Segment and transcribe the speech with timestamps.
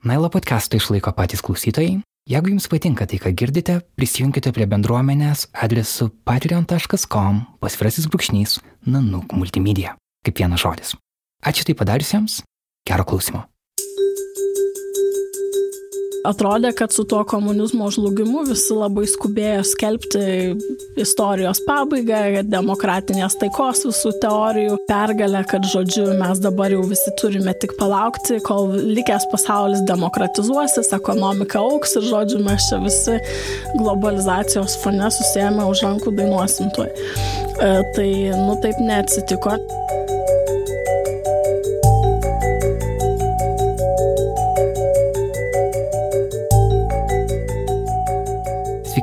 [0.00, 1.98] Nailo podcastą išlaiko patys klausytojai.
[2.30, 8.58] Jeigu jums patinka tai, ką girdite, prisijunkite prie bendruomenės adresu patreon.com pasvirasis brūkšnys
[8.88, 9.98] nanuk multimedia.
[10.24, 10.96] Kaip vienas žodis.
[11.44, 12.40] Ačiū tai padariusiems.
[12.88, 13.44] Gero klausimo
[16.26, 20.22] atrodė, kad su tuo komunizmo žlugimu visi labai skubėjo skelbti
[21.00, 27.76] istorijos pabaigą, demokratinės taikos visų teorijų pergalę, kad žodžiu mes dabar jau visi turime tik
[27.80, 33.18] palaukti, kol likęs pasaulis demokratizuosis, ekonomika auks ir žodžiu mes čia visi
[33.78, 36.90] globalizacijos fone susėmę už rankų dainuosim tuoj.
[37.60, 38.10] E, tai,
[38.46, 39.56] nu, taip neatsitiko.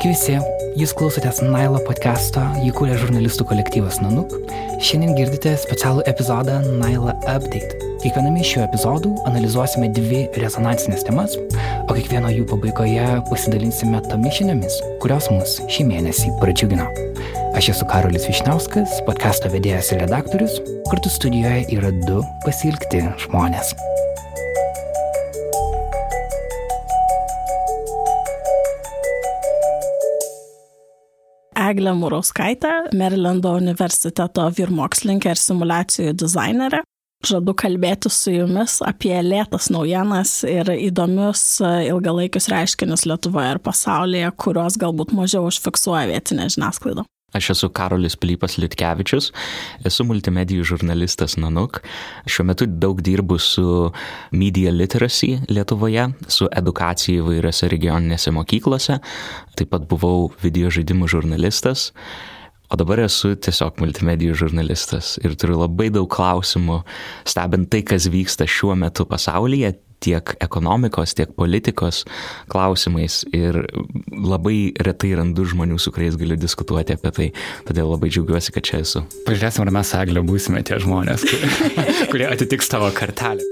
[0.07, 4.31] Sveiki visi, jūs klausotės Nailo podcast'o, jį kūrė žurnalistų kolektyvas Nanuk.
[4.79, 7.75] Šiandien girdite specialų epizodą Naila Update.
[8.05, 14.79] Kiekviename iš šių epizodų analizuosime dvi rezonansinės temas, o kiekvieno jų pabaigoje pasidalinsime tomis žiniomis,
[15.03, 16.87] kurios mus šį mėnesį pradžiugino.
[17.59, 23.75] Aš esu Karolis Višnauskas, podcast'o vedėjas ir redaktorius, kartu studijoje yra du pasilgti žmonės.
[31.67, 36.83] Eglė Murauskaitė, Merilando universiteto vyrmokslininkė ir simulacijų dizainerė.
[37.25, 44.77] Žadu kalbėti su jumis apie lėtas naujienas ir įdomius ilgalaikius reiškinius Lietuvoje ir pasaulyje, kuriuos
[44.79, 47.07] galbūt mažiau užfiksuoja vietinė žiniasklaida.
[47.35, 49.33] Aš esu Karolis Pilypas Liutkevičius,
[49.83, 51.81] esu multimedijų žurnalistas Nanuk.
[52.23, 53.65] Šiuo metu daug dirbu su
[54.31, 59.01] media literacy Lietuvoje, su edukacija įvairiose regioninėse mokyklose.
[59.59, 61.89] Taip pat buvau video žaidimų žurnalistas.
[62.71, 66.79] O dabar esu tiesiog multimedijų žurnalistas ir turiu labai daug klausimų,
[67.27, 72.03] stebint tai, kas vyksta šiuo metu pasaulyje, tiek ekonomikos, tiek politikos
[72.51, 73.59] klausimais ir
[74.11, 77.29] labai retai randu žmonių, su kuriais galiu diskutuoti apie tai.
[77.67, 79.03] Todėl labai džiaugiuosi, kad čia esu.
[79.27, 81.79] Pažiūrėsim, ar mes Eglė būsime tie žmonės, kurie,
[82.11, 83.45] kurie atitiks tavo kartelę.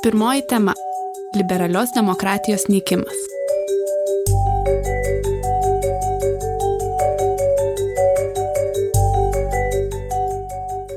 [0.00, 0.74] Pirmoji tema-
[1.38, 3.29] liberalios demokratijos nykimas.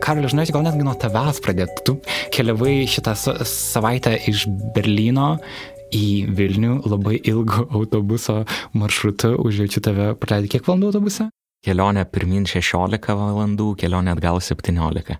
[0.03, 1.83] Karoli, žinai, gal netgi nuo tavęs pradėti.
[1.87, 1.93] Tu
[2.35, 3.13] keliavai šitą
[3.47, 5.37] savaitę iš Berlyno
[5.95, 8.41] į Vilnių labai ilgo autobuso
[8.75, 11.29] maršrutu, užjaučiu tave praleidai kiek valandų autobuse?
[11.63, 15.15] Kelionė pirmin 16 valandų, kelionė atgal 17.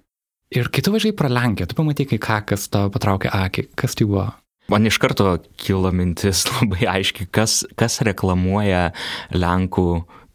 [0.54, 3.96] Ir kai tu važiai pro Lenkiją, tu pamatai kai ką, kas tau patraukė akį, kas
[3.96, 4.28] tai buvo?
[4.72, 8.90] Man iš karto kilo mintis labai aiškiai, kas, kas reklamuoja
[9.32, 9.88] Lenkų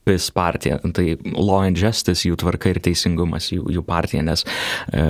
[0.09, 5.05] PIS partija, tai Law and Justice, jų tvarka ir teisingumas, jų, jų partija, nes e,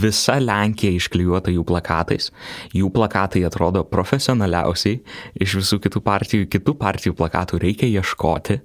[0.00, 2.30] visa Lenkija išklijuota jų plakatais,
[2.76, 5.00] jų plakatai atrodo profesionaliausiai
[5.40, 8.60] iš visų kitų partijų, kitų partijų plakatų reikia ieškoti.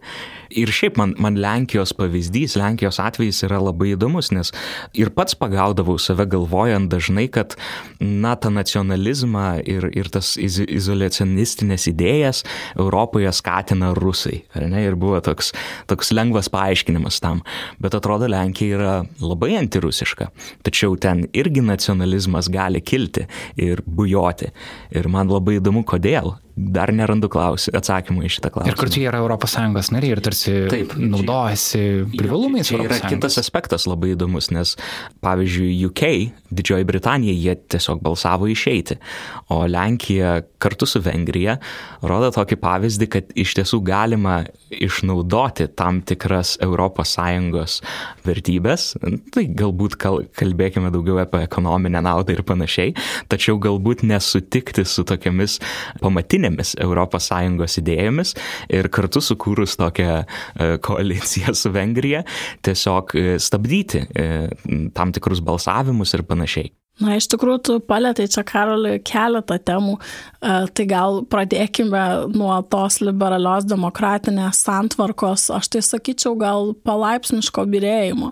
[0.55, 4.51] Ir šiaip man, man Lenkijos pavyzdys, Lenkijos atvejis yra labai įdomus, nes
[4.95, 7.57] ir pats pagaudavau save galvojant dažnai, kad
[7.99, 12.43] na, tą nacionalizmą ir, ir tas iz, izolacionistinės idėjas
[12.77, 14.43] Europoje skatina rusai.
[14.55, 15.51] Ir buvo toks
[15.89, 17.41] toks lengvas paaiškinimas tam.
[17.81, 20.29] Bet atrodo, Lenkija yra labai antirusiška.
[20.65, 23.27] Tačiau ten irgi nacionalizmas gali kilti
[23.61, 24.51] ir bujoti.
[24.95, 28.71] Ir man labai įdomu, kodėl dar nerandu klausimų, atsakymų į šitą klausimą.
[28.71, 31.81] Ir kartu jie yra ES nariai ir tarsi Taip, naudojasi
[32.15, 32.69] privalumais.
[32.69, 34.75] Čia yra kitas aspektas labai įdomus, nes
[35.25, 36.03] pavyzdžiui, UK,
[36.55, 38.95] Didžioji Britanija, jie tiesiog balsavo išeiti,
[39.51, 41.57] o Lenkija kartu su Vengrija
[42.05, 47.75] rodo tokį pavyzdį, kad iš tiesų galima išnaudoti tam tikras ES
[48.25, 48.85] vertybės,
[49.33, 52.95] tai galbūt kalbėkime daugiau apie ekonominę naudą ir panašiai,
[53.31, 55.59] tačiau galbūt nesutikti su tokiamis
[56.01, 58.35] pamatinėmis ES idėjomis
[58.69, 62.23] ir kartu sukūrus tokią e, koaliciją su Vengrija
[62.65, 64.49] tiesiog e, stabdyti e,
[64.95, 66.71] tam tikrus balsavimus ir panašiai.
[67.03, 69.97] Na, iš tikrųjų, tu palėtai čia, Karoli, keletą temų.
[70.39, 78.31] Tai gal pradėkime nuo tos liberalios demokratinės santvarkos, aš tai sakyčiau, gal palaipsniško birėjimo.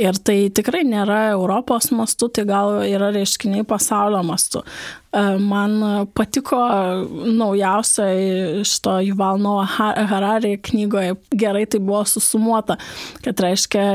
[0.00, 4.64] Ir tai tikrai nėra Europos mastu, tai gal yra reiškiniai pasaulio mastu.
[5.40, 5.80] Man
[6.12, 6.58] patiko
[7.24, 8.08] naujausia
[8.60, 9.78] iš to Yuval Noah
[10.10, 12.76] Harari knygoje, gerai tai buvo susumuota,
[13.24, 13.86] kad reiškia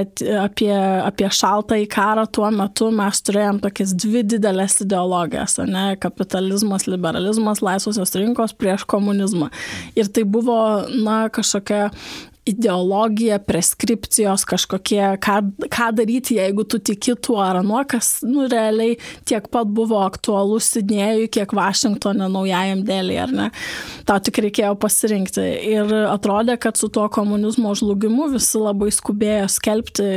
[0.41, 6.89] apie, apie šaltą į karą tuo metu mes turėjom tokias dvi didelės ideologijas, ne, kapitalizmas,
[6.89, 9.51] liberalizmas, laisvosios rinkos prieš komunizmą.
[9.93, 10.57] Ir tai buvo,
[10.97, 11.91] na, kažkokia
[12.45, 15.37] ideologija, preskripcijos, kažkokie, ką,
[15.71, 18.97] ką daryti, jeigu tu tiki tuo ar anuo, kas, nu, realiai
[19.27, 23.47] tiek pat buvo aktualus Sidnėjui, kiek Vašingtonė naujajam dėlį, ar ne?
[24.09, 25.45] Tau tik reikėjo pasirinkti.
[25.71, 30.11] Ir atrodė, kad su tuo komunizmo žlugimu visi labai skubėjo skelbti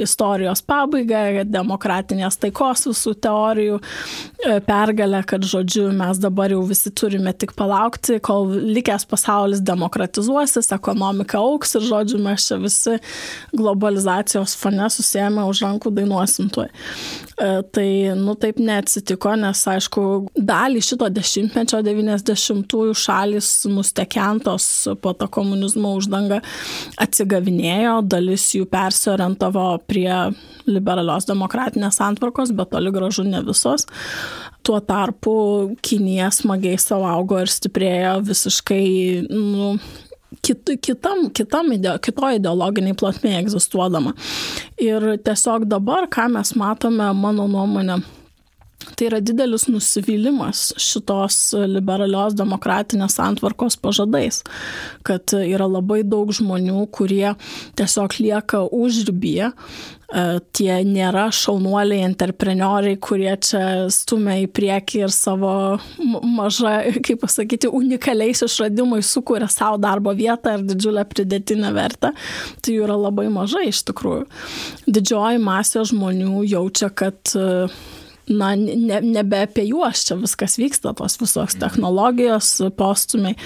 [0.00, 7.34] istorijos pabaigą, demokratinės taikos visų teorijų e, pergalę, kad, žodžiu, mes dabar jau visi turime
[7.36, 12.96] tik palaukti, kol likęs pasaulis demokratizuosis, ekonomika auks ir, žodžiu, mes čia visi
[13.56, 16.70] globalizacijos fone susėmę už rankų dainuosim tuoj.
[16.70, 17.88] E, tai,
[18.18, 20.04] nu, taip neatsitiko, nes, aišku,
[20.36, 24.70] dalį šito dešimtmečio 90-ųjų šalis nustekentos
[25.02, 26.40] po to komunizmo uždanga
[27.00, 30.12] atsigavinėjo, dalis jų persiorientavo prie
[30.70, 33.86] liberalios demokratinės santvarkos, bet toli gražu ne visos.
[34.66, 35.32] Tuo tarpu
[35.84, 38.84] Kinija smagiai savo augo ir stiprėjo visiškai
[39.30, 39.74] nu,
[40.42, 44.14] kit, kitam, kitam ide, kitoje ideologiniai plotmėje egzistuodama.
[44.80, 48.00] Ir tiesiog dabar, ką mes matome, mano nuomonė,
[48.80, 54.40] Tai yra didelis nusivylimas šitos liberalios demokratinės santvarkos pažadais,
[55.04, 57.34] kad yra labai daug žmonių, kurie
[57.76, 59.50] tiesiog lieka užrybėje,
[60.56, 63.62] tie nėra šaunuoliai, entreprenoriai, kurie čia
[63.94, 65.52] stumia į priekį ir savo
[66.26, 66.74] mažą,
[67.06, 72.12] kaip pasakyti, unikaliais išradimais sukuria savo darbo vietą ir didžiulę pridėtinę vertę.
[72.60, 74.26] Tai jų yra labai mažai iš tikrųjų.
[74.90, 77.34] Didžioji masė žmonių jaučia, kad
[78.30, 83.38] na, ne, nebe apie juos čia viskas vyksta, tos visos technologijos, postumiai.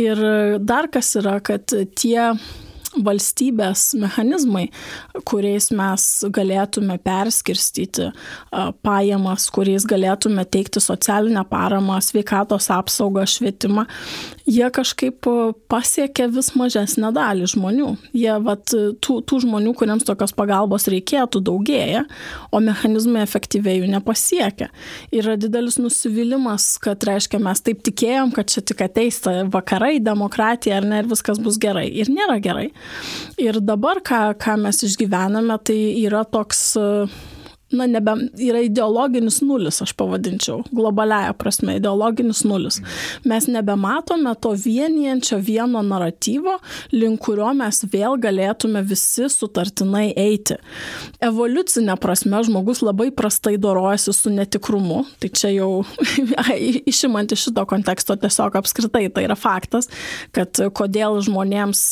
[0.00, 0.20] Ir
[0.60, 2.32] dar kas yra, kad tie
[3.00, 4.66] valstybės mechanizmai,
[5.28, 6.04] kuriais mes
[6.34, 8.10] galėtume perskirstyti
[8.84, 13.86] pajamas, kuriais galėtume teikti socialinę paramą, sveikatos apsaugą, švietimą,
[14.46, 15.28] jie kažkaip
[15.72, 17.90] pasiekia vis mažesnę dalį žmonių.
[18.16, 22.04] Jie, vat, tų, tų žmonių, kuriems tokios pagalbos reikėtų, daugėja,
[22.52, 24.68] o mechanizmai efektyviai jų nepasiekia.
[25.14, 29.22] Yra didelis nusivylimas, kad, reiškia, mes taip tikėjom, kad čia tik ateis
[29.52, 31.88] vakarai, demokratija ar ne, ir viskas bus gerai.
[31.88, 32.70] Ir nėra gerai.
[33.42, 36.62] Ir dabar, ką, ką mes išgyvename, tai yra toks
[37.72, 42.80] na, nebe, yra ideologinis nulis, aš pavadinčiau, globaliaja prasme, ideologinis nulis.
[43.28, 46.58] Mes nebematome to vienijančio vieno naratyvo,
[46.92, 50.56] link kurio mes vėl galėtume visi sutartinai eiti.
[51.22, 55.70] Evoliucinė prasme žmogus labai prastai dorojasi su netikrumu, tai čia jau
[56.92, 59.88] išimant iš šito konteksto tiesiog apskritai tai yra faktas,
[60.34, 61.84] kad kodėl žmonėms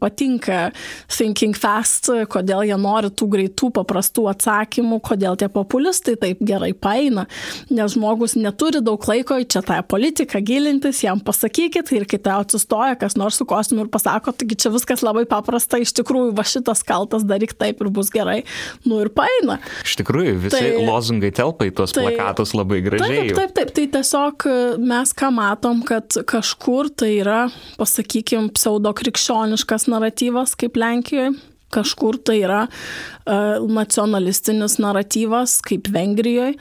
[0.00, 0.70] patinka
[1.12, 6.72] thinking fast, kodėl jie nori tų greitų, paprastų atsakymų, kodėl kodėl tie populistai taip gerai
[6.74, 7.26] paeina,
[7.70, 12.42] nes žmogus neturi daug laiko į čia tą politiką gilintis, jam pasakykit ir kai tau
[12.42, 16.44] atsistoja kas nors su kostiumu ir pasako, taigi čia viskas labai paprasta, iš tikrųjų va
[16.46, 18.42] šitas kaltas daryk taip ir bus gerai,
[18.84, 19.60] nu ir paeina.
[19.86, 23.30] Iš tikrųjų, visi tai, lozungai telpa į tuos tai, plakatus labai gražiai.
[23.30, 27.44] Taip, taip, taip, tai tiesiog e, mes ką matom, kad kažkur tai yra,
[27.78, 31.32] pasakykime, pseudo krikščioniškas naratyvas kaip Lenkijoje
[31.72, 36.56] kažkur tai yra uh, nacionalistinis naratyvas, kaip Vengrijoje,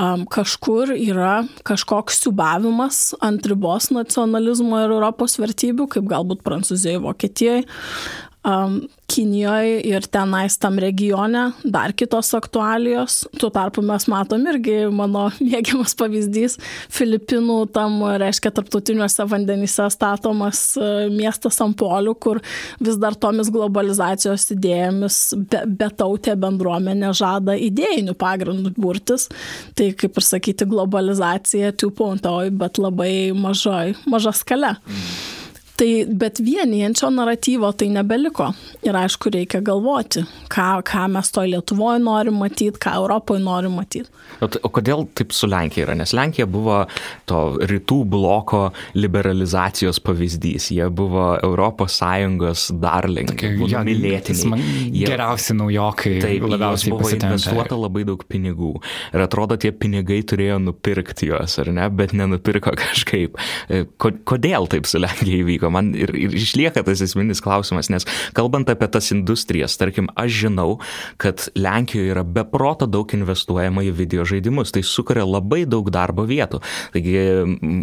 [0.00, 7.64] um, kažkur yra kažkoks siubavimas ant ribos nacionalizmo ir Europos vertybių, kaip galbūt Prancūzijoje, Vokietijoje
[8.44, 13.26] um, Kinijoje ir tenais tam regione dar kitos aktualijos.
[13.36, 16.56] Tuo tarpu mes matom irgi mano mėgiamas pavyzdys
[16.92, 22.40] Filipinų tam, reiškia, tarptautiniuose vandenyse statomas e, miestas ant polių, kur
[22.80, 25.20] vis dar tomis globalizacijos idėjomis
[25.82, 29.28] betautė be bendruomenė žada idėjinių pagrindų burtis.
[29.76, 34.76] Tai kaip ir sakyti, globalizacija 2.0, bet labai mažai, maža skale.
[34.88, 35.31] Mm.
[35.76, 38.50] Tai, bet vienijančio naratyvo tai nebeliko.
[38.84, 40.20] Ir aišku, reikia galvoti,
[40.52, 44.10] ką, ką mes to Lietuvoje norim matyti, ką Europoje norim matyti.
[44.42, 45.96] O, o kodėl taip su Lenkija yra?
[45.96, 46.82] Nes Lenkija buvo
[47.30, 48.62] to rytų bloko
[48.98, 50.68] liberalizacijos pavyzdys.
[50.74, 54.60] Jie buvo ES darling, mylėtiniai.
[54.92, 56.14] Jie, geriausi naujokai.
[56.22, 58.74] Taip, labiausiai buvo investuota labai daug pinigų.
[59.14, 61.88] Ir atrodo, tie pinigai turėjo nupirkti juos, ar ne?
[61.96, 63.38] Bet nenupirko kažkaip.
[63.72, 65.61] E, kodėl taip su Lenkija įvyko?
[65.70, 70.78] Man ir, ir išlieka tas esminis klausimas, nes kalbant apie tas industrijas, tarkim, aš žinau,
[71.22, 76.62] kad Lenkijoje yra beproto daug investuojama į video žaidimus, tai sukuria labai daug darbo vietų.
[76.94, 77.14] Taigi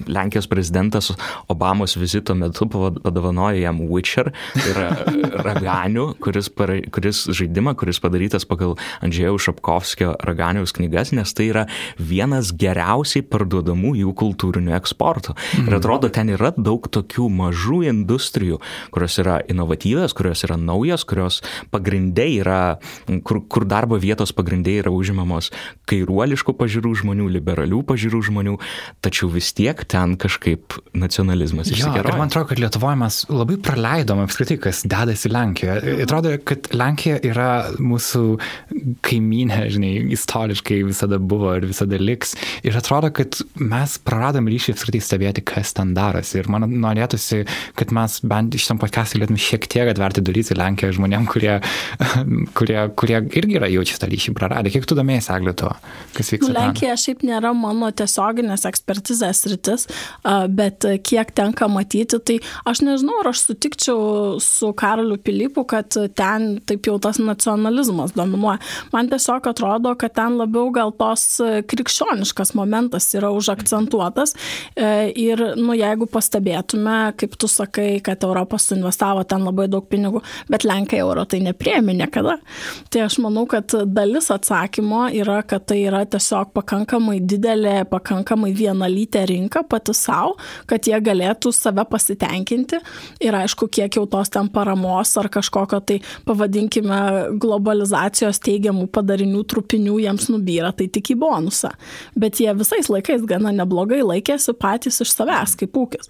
[0.10, 1.12] Lenkijos prezidentas
[1.50, 4.90] Obamos vizito metu padovanojo jam Witcher, tai yra
[5.48, 11.66] raganių, kuris, para, kuris žaidimą, kuris padarytas pagal Andžėjaus Šapkovskio raganiaus knygas, nes tai yra
[11.98, 15.36] vienas geriausiai parduodamų jų kultūrinių eksportų.
[15.60, 15.78] Ir mhm.
[15.80, 18.60] atrodo, ten yra daug tokių mažų mažų industrijų,
[18.94, 22.80] kurios yra inovatyvios, kurios yra naujos, kurios pagrindai yra,
[23.24, 25.52] kur, kur darbo vietos pagrindai yra užimamos
[25.90, 28.58] kairuoliškų pažiūrų žmonių, liberalių pažiūrų žmonių,
[29.02, 32.18] tačiau vis tiek ten kažkaip nacionalizmas išsikeroja.
[32.18, 35.98] Man atrodo, kad Lietuvoje mes labai praleidom apskritai, kas dedasi Lenkijoje.
[36.06, 37.50] Atrodo, kad Lenkija yra
[37.80, 38.24] mūsų
[39.06, 42.36] kaimynė, žinai, istoriškai visada buvo ir visada liks.
[42.66, 46.40] Ir atrodo, kad mes praradom ryšį apskritai stebėti, kas ten darosi.
[46.40, 47.44] Ir man norėtųsi,
[47.80, 51.60] kad mes bent iš tam podcast'ą galėtume šiek tiek atverti duris į Lenkiją žmonėm, kurie,
[52.58, 54.74] kurie, kurie irgi yra jaučia tą ryšį praradę.
[54.74, 55.72] Kiek tu domėjai, Eglė, to,
[56.18, 56.52] kas vyksta?
[56.52, 57.04] Nu, Lenkija ten?
[57.04, 59.88] šiaip nėra mano tiesioginės ekspertizės rytis,
[60.56, 62.38] bet kiek tenka matyti, tai
[62.70, 68.60] aš nežinau, ar aš sutikčiau su Karoliu Pilypu, kad ten taip jau tas nacionalizmas dominuoja.
[68.94, 71.40] Man tiesiog atrodo, kad ten labiau gal tos
[71.70, 74.36] krikščioniškas momentas yra užakcentuotas.
[74.76, 74.90] E,
[75.20, 80.66] ir, nu, jeigu pastebėtume, kaip tu sakai, kad Europos suinvestavo ten labai daug pinigų, bet
[80.68, 82.38] Lenkai euro tai nepriemi niekada.
[82.92, 89.26] Tai aš manau, kad dalis atsakymo yra, kad tai yra tiesiog pakankamai didelė, pakankamai vienalytė
[89.30, 90.36] rinka pati savo,
[90.70, 92.80] kad jie galėtų save pasitenkinti.
[93.24, 97.00] Ir aišku, kiek jau tos ten paramos ar kažkokio tai, pavadinkime,
[97.42, 101.72] globalizacijos teigiamų padarinių trupinių jiems nubyra, tai tik į bonusą.
[102.20, 106.10] Bet jie visais laikais gana neblogai laikėsi patys iš savęs kaip ūkis.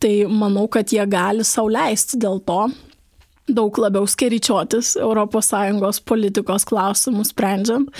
[0.00, 2.68] Tai manau, kad jie gali sauliaisti dėl to
[3.56, 7.90] daug labiau skeričiotis ES politikos klausimus sprendžiant.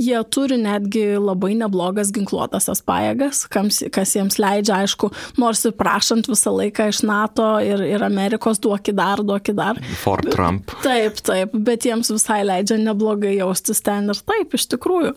[0.00, 5.10] Jie turi netgi labai neblogas ginkluotasias pajėgas, kas jiems leidžia, aišku,
[5.40, 9.80] nors ir prašant visą laiką iš NATO ir, ir Amerikos duoki dar, duoki dar.
[10.02, 10.72] For Trump.
[10.84, 15.14] Taip, taip, bet jiems visai leidžia neblogai jaustis ten ir taip, iš tikrųjų.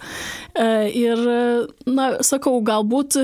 [0.60, 0.69] E,
[1.00, 1.24] ir,
[1.89, 3.19] na, sakau, galbūt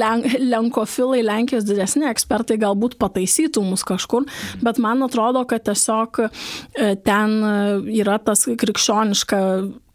[0.00, 4.26] len, lenkofilai, Lenkijos didesni ekspertai galbūt pataisytų mus kažkur,
[4.64, 6.30] bet man atrodo, kad tiesiog tiesiog
[6.74, 9.42] e, ten e, yra tas krikščioniška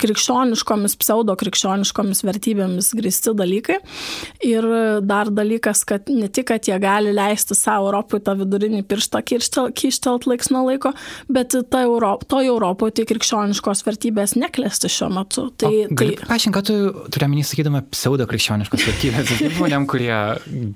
[0.04, 3.80] krikščioniškomis, pseudo krikščioniškomis vertybėmis grįsti dalykai.
[4.44, 4.68] Ir
[5.06, 10.28] dar dalykas, kad ne tik, kad jie gali leisti savo Europai tą vidurinį pirštą kištelt
[10.30, 10.94] laiks nuo laiko,
[11.32, 15.48] bet ta Europ, to Europoje tai krikščioniškos vertybės neklesti šiuo metu.
[15.56, 16.12] Tai, o, tai...
[16.28, 16.80] Paaiškink, ką tu
[17.14, 19.36] turi menį sakydama pseudo krikščioniškos vertybės.
[19.56, 20.14] Žmonėm, kurie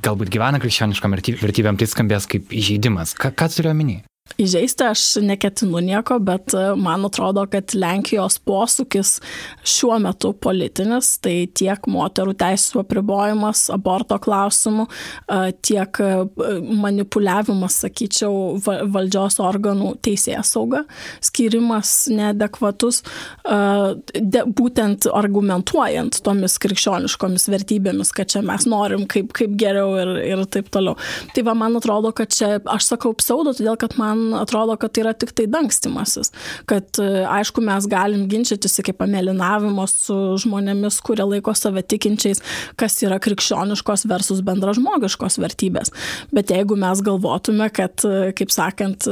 [0.06, 3.18] galbūt gyvena krikščioniškom vertybėm, tai skambės kaip įžeidimas.
[3.20, 4.04] Ką, ką turiu menį?
[4.38, 9.16] Įžeisti aš neketinu nieko, bet e, man atrodo, kad Lenkijos posūkis
[9.66, 16.12] šiuo metu politinis, tai tiek moterų teisų apribojimas aborto klausimų, e, tiek e,
[16.84, 20.84] manipuliavimas, sakyčiau, valdžios organų teisės sauga,
[21.24, 23.02] skirimas neadekvatus,
[24.58, 30.70] būtent argumentuojant tomis krikščioniškomis vertybėmis, kad čia mes norim kaip, kaip geriau ir, ir taip
[30.74, 30.98] toliau.
[31.34, 34.94] Tai va, man atrodo, kad čia aš sakau pseudo, todėl kad man man atrodo, kad
[34.94, 36.34] tai yra tik tai dangstimasis.
[36.70, 37.08] Kad e,
[37.38, 42.44] aišku, mes galim ginčytis iki pamėlinavimo su žmonėmis, kurie laiko save tikinčiais,
[42.80, 45.94] kas yra krikščioniškos versus bendražmogiškos vertybės.
[46.36, 49.10] Bet jeigu mes galvotume, kad, e, kaip sakant,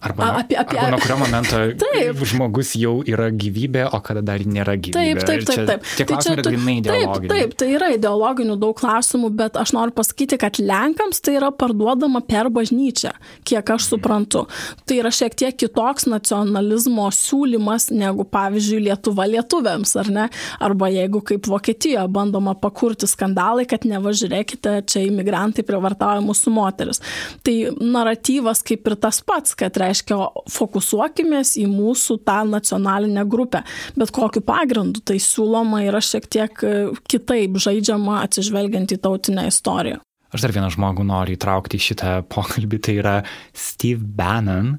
[0.00, 2.20] Arba, nuo, apie, apie, arba nuo kurio momento taip.
[2.28, 5.22] žmogus jau yra gyvybė, o kada dar nėra gyvybė.
[5.22, 5.62] Taip, taip, taip.
[5.70, 5.86] taip.
[5.96, 7.30] Tie tai tai yra grinai ideologiniai.
[7.30, 11.50] Taip, taip, tai yra ideologinių daug klausimų, bet aš noriu pasakyti, kad Lenkams tai yra
[11.54, 13.14] parduodama per bažnyčią,
[13.48, 14.44] kiek aš suprantu.
[14.86, 20.28] Tai yra šiek tiek kitoks nacionalizmo siūlymas negu, pavyzdžiui, Lietuva lietuviams, ar ne?
[20.62, 27.02] Arba jeigu kaip Vokietijoje bandoma pakurti skandalai, kad nevažiūrėkite, čia imigrantai privartauja mūsų moteris.
[27.46, 30.18] Tai naratyvas kaip ir tas pats, kad reiškia, reiškia,
[30.52, 33.62] fokusuokimės į mūsų tą nacionalinę grupę.
[33.96, 36.74] Bet kokiu pagrindu tai siūloma yra šiek tiek e,
[37.08, 40.02] kitaip žaidžiama atsižvelgiant į tautinę istoriją.
[40.36, 43.12] Aš dar vieną žmogų noriu įtraukti į šitą pokalbį, tai yra
[43.56, 44.74] Steve Bannon.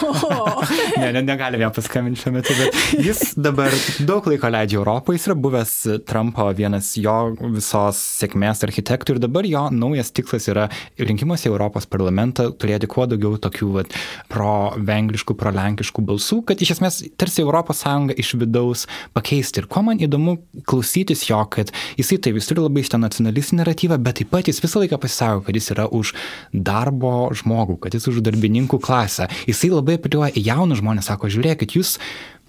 [0.00, 0.62] Oh.
[1.02, 3.74] ne, ne, negalime jam paskambinti šiuo metu, bet jis dabar
[4.08, 5.74] daug laiko leidžia Europoje, jis yra buvęs
[6.08, 7.16] Trumpo vienas jo
[7.52, 13.36] visos sėkmės architektų ir dabar jo naujas tikslas yra rinkimuose Europos parlamentą turėti kuo daugiau
[13.44, 13.92] tokių vat,
[14.32, 19.60] pro-vengriškų, pro-lenkiškų balsų, kad iš esmės tarsi Europos Sąjunga iš vidaus pakeisti.
[19.60, 24.00] Ir kuo man įdomu klausytis jo, kad jisai taip, jis turi labai šitą nacionalistinį naratyvą,
[24.00, 26.14] bet taip pat jis visą laiką pasisako, kad jis yra už
[26.52, 29.28] darbo žmogų, kad jis už darbininkų klasę.
[29.48, 31.98] Jisai labai apeliuoja į jaunus žmonės, sako, žiūrėkit, jūs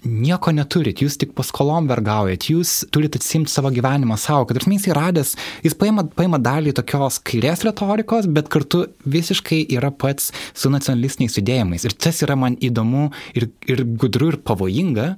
[0.06, 4.88] nieko neturit, jūs tik paskolom vergaujat, jūs turite atsimti savo gyvenimą savo, kad ir jis
[4.90, 5.34] įradęs,
[5.66, 11.88] jis paima, paima dalį tokios kairės retorikos, bet kartu visiškai yra pats su nacionalistiniais judėjimais.
[11.88, 15.14] Ir tas yra man įdomu ir, ir gudru ir pavojinga,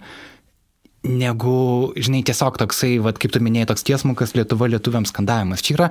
[1.06, 5.62] negu, žinai, tiesiog toksai, vat, kaip tu minėjai, toks tiesmukas Lietuva lietuviams skandavimas.
[5.64, 5.88] Čia yra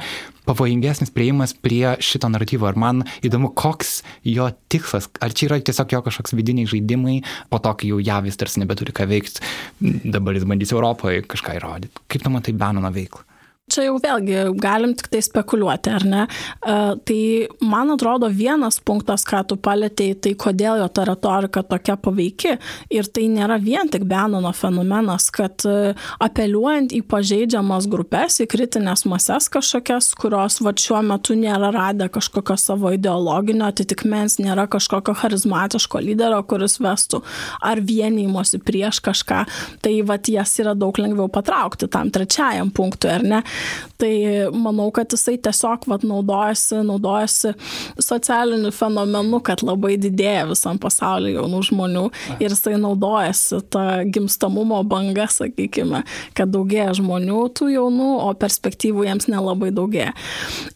[0.50, 2.68] pavojingesnis prieimas prie šito naratyvo.
[2.68, 5.08] Ir man įdomu, koks jo tikslas.
[5.24, 7.22] Ar čia yra tiesiog jo kažkoks vidiniai žaidimai,
[7.52, 9.44] po to, kai jau javis tarsi nebeturi ką veikti,
[10.04, 12.06] dabar jis bandys Europoje kažką įrodyti.
[12.12, 13.24] Kaip tu matai Benono veiklą?
[13.68, 16.22] Čia jau vėlgi galim tik tai spekuliuoti, ar ne?
[16.64, 17.24] Tai
[17.68, 22.54] man atrodo vienas punktas, ką tu palėtėjai, tai kodėl jo ta retorika tokia paveiki.
[22.96, 25.66] Ir tai nėra vien tik Benono fenomenas, kad
[26.24, 32.56] apeliuojant į pažeidžiamas grupės, į kritinės mases kažkokias, kurios va šiuo metu nėra radę kažkokio
[32.64, 37.20] savo ideologinio atitikmens, nėra kažkokio charizmatiško lyderio, kuris vestų
[37.60, 39.44] ar vienymosi prieš kažką,
[39.84, 43.44] tai va jas yra daug lengviau patraukti tam trečiajam punktui, ar ne?
[43.98, 44.12] Tai
[44.54, 47.54] manau, kad jisai tiesiog vat, naudojasi, naudojasi
[48.04, 52.04] socialiniu fenomenu, kad labai didėja visam pasaulyje jaunų žmonių
[52.38, 56.04] ir jisai naudojasi tą gimstamumo bangą, sakykime,
[56.38, 60.14] kad daugėja žmonių tų jaunų, o perspektyvų jiems nelabai daugėja.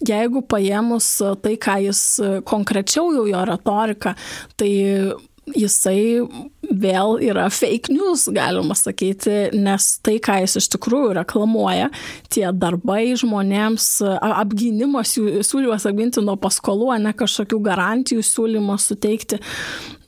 [0.07, 2.05] Jeigu paėmus tai, ką jis
[2.49, 4.15] konkrečiau jau jo retorika,
[4.57, 4.71] tai
[5.55, 6.21] jisai
[6.71, 11.89] vėl yra fake news, galima sakyti, nes tai, ką jis iš tikrųjų reklamuoja,
[12.31, 13.87] tie darbai žmonėms,
[14.31, 15.15] apgynimas,
[15.47, 19.41] siūlymas apginti nuo paskolų, ne kažkokių garantijų siūlymas suteikti,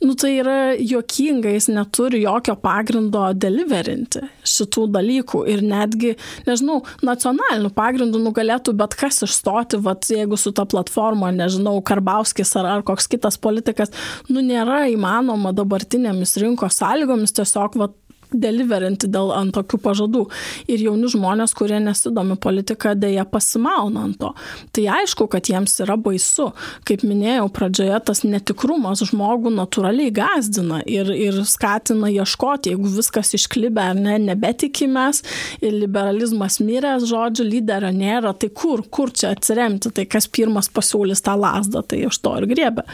[0.04, 6.14] nu tai yra juokinga, jis neturi jokio pagrindo deliverinti šitų dalykų ir netgi,
[6.48, 12.70] nežinau, nacionaliniu pagrindu nugalėtų bet kas išstoti, vat, jeigu su ta platforma, nežinau, Karbauskis ar,
[12.78, 13.94] ar koks kitas politikas,
[14.30, 17.96] nu nėra įmanoma dabartinėmis rinkos sąlygomis tiesiog vat,
[18.34, 20.24] deliverinti dėl ant tokių pažadų.
[20.72, 24.32] Ir jauni žmonės, kurie nesidomi politika, dėja pasimauna ant to.
[24.76, 26.50] Tai aišku, kad jiems yra baisu.
[26.88, 33.90] Kaip minėjau pradžioje, tas netikrumas žmogų natūraliai gazdina ir, ir skatina ieškoti, jeigu viskas išklibę
[33.94, 35.24] ar ne, nebetikimės
[35.64, 41.36] liberalizmas miręs, žodžiu, lyderio nėra, tai kur, kur čia atsiremti, tai kas pirmas pasiūlys tą
[41.40, 42.86] lasdą, tai iš to ir griebė.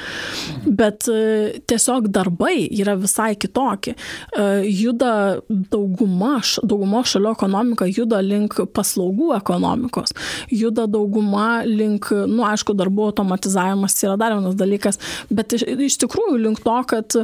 [0.65, 3.95] Bet e, tiesiog darbai yra visai kitokie.
[3.95, 5.28] E, juda
[5.71, 10.13] dauguma, dauguma šalių ekonomika juda link paslaugų ekonomikos,
[10.53, 16.39] juda dauguma link, nu aišku, darbų automatizavimas yra dar vienas dalykas, bet iš, iš tikrųjų
[16.45, 17.19] link to, kad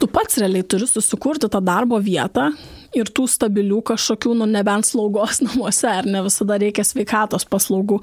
[0.00, 2.50] tu pats realiai turi susikurti tą darbo vietą
[2.96, 8.00] ir tų stabilių kažkokių, nu nebent slaugos namuose, ar ne visada reikia sveikatos paslaugų.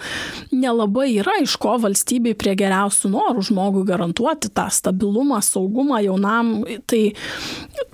[0.54, 6.56] Nelabai yra iš ko valstybei prie geriausių norų žmogui garantuoti tą stabilumą, saugumą jaunam.
[6.90, 7.02] Tai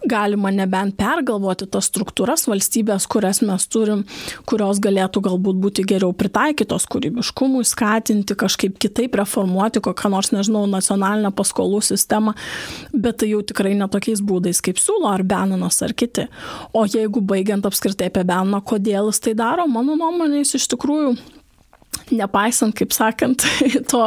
[0.09, 4.03] galima nebent pergalvoti tas struktūras valstybės, kurias mes turim,
[4.49, 11.31] kurios galėtų galbūt būti geriau pritaikytos kūrybiškumui, skatinti, kažkaip kitaip reformuoti kokią nors, nežinau, nacionalinę
[11.35, 12.35] paskolų sistemą,
[12.93, 16.27] bet tai jau tikrai netokiais būdais, kaip siūlo ar Benanas ar kiti.
[16.73, 21.17] O jeigu baigiant apskritai apie Beną, kodėl jis tai daro, mano nuomonė, jis iš tikrųjų
[22.11, 23.43] nepaisant, kaip sakant,
[23.91, 24.01] to,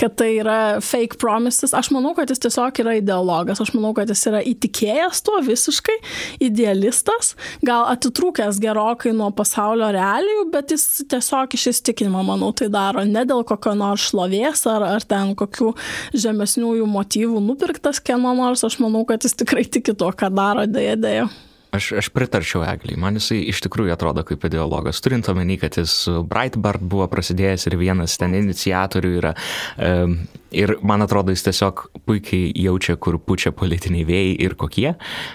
[0.00, 4.10] kad tai yra fake promises, aš manau, kad jis tiesiog yra ideologas, aš manau, kad
[4.10, 5.96] jis yra įtikėjęs tuo visiškai,
[6.44, 7.34] idealistas,
[7.64, 13.24] gal atitrūkęs gerokai nuo pasaulio realijų, bet jis tiesiog iš įstikinimo, manau, tai daro ne
[13.28, 15.72] dėl kokio nors šlovės ar, ar ten kokių
[16.24, 20.96] žemesniųjų motyvų nupirktas kieno nors, aš manau, kad jis tikrai tiki tuo, ką daro, dėja,
[21.00, 21.28] dėja.
[21.74, 25.96] Aš, aš pritarčiau Egliai, man jisai iš tikrųjų atrodo kaip ideologas, turint omeny, kad jis
[26.30, 29.34] Breitbart buvo prasidėjęs ir vienas ten iniciatorių yra.
[29.78, 30.18] Um,
[30.54, 34.90] ir man atrodo, jis tiesiog puikiai jaučia, kur pučia politiniai vėjai ir kokie.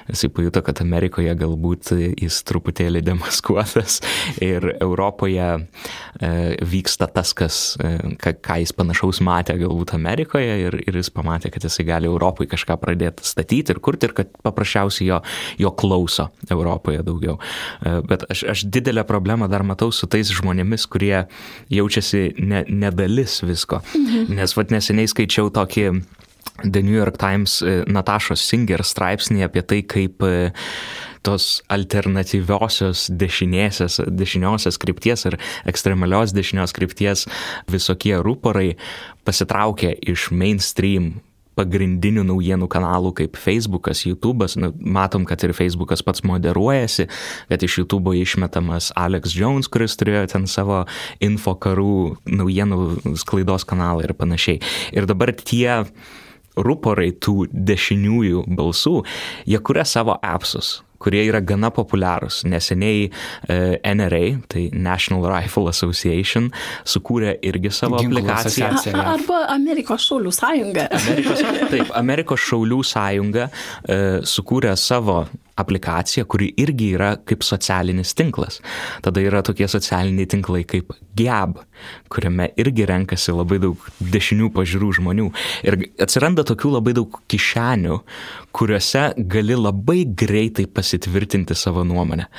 [0.10, 3.99] Jisai pajuto, kad Amerikoje galbūt jis truputėlį demaskuotas
[4.43, 6.32] ir Europoje e,
[6.69, 11.65] vyksta tas, kas, e, ką, jis panašaus matė galbūt Amerikoje ir, ir jis pamatė, kad
[11.67, 15.21] jisai gali Europai kažką pradėti statyti ir kurti ir kad paprasčiausiai jo,
[15.60, 17.38] jo klauso Europoje daugiau.
[17.84, 21.25] E, bet aš, aš didelę problemą dar matau su tais žmonėmis, kurie
[21.73, 23.82] jaučiasi ne, nedalis visko.
[23.95, 24.39] Mhm.
[24.39, 25.85] Nes vad neseniai skaičiau tokį
[26.63, 30.51] The New York Times e, Natašos Singer straipsnį apie tai, kaip e,
[31.25, 37.25] tos alternatyviosios dešinėsios, dešiniosios krypties ir ekstremalios dešinios krypties
[37.71, 38.73] visokie rūporai
[39.27, 41.17] pasitraukė iš mainstream
[41.59, 44.55] pagrindinių naujienų kanalų kaip Facebookas, YouTube'as.
[44.61, 47.09] Nu, matom, kad ir Facebookas pats moderuojasi,
[47.51, 50.85] kad iš YouTube'o išmetamas Alex Jones, kuris turėjo ten savo
[51.23, 54.61] info karų naujienų sklaidos kanalą ir panašiai.
[54.95, 55.83] Ir dabar tie
[56.59, 58.99] ruporai tų dešiniųjų balsų,
[59.47, 62.43] jie kuria savo appsus kurie yra gana populiarūs.
[62.49, 63.59] Neseniai e,
[63.95, 66.49] NRA, tai National Rifle Association,
[66.88, 68.71] sukūrė irgi savo Ginklų aplikaciją.
[68.93, 70.89] A, arba Amerikos šaulių sąjunga.
[70.99, 75.23] Amerikos, taip, Amerikos šaulių sąjunga e, sukūrė savo
[75.59, 78.59] aplikacija, kuri irgi yra kaip socialinis tinklas.
[79.05, 81.57] Tada yra tokie socialiniai tinklai kaip Gab,
[82.07, 85.25] kuriame irgi renkasi labai daug dešinių pažiūrų žmonių.
[85.67, 87.99] Ir atsiranda tokių labai daug kišenių,
[88.55, 92.29] kuriuose gali labai greitai pasitvirtinti savo nuomonę.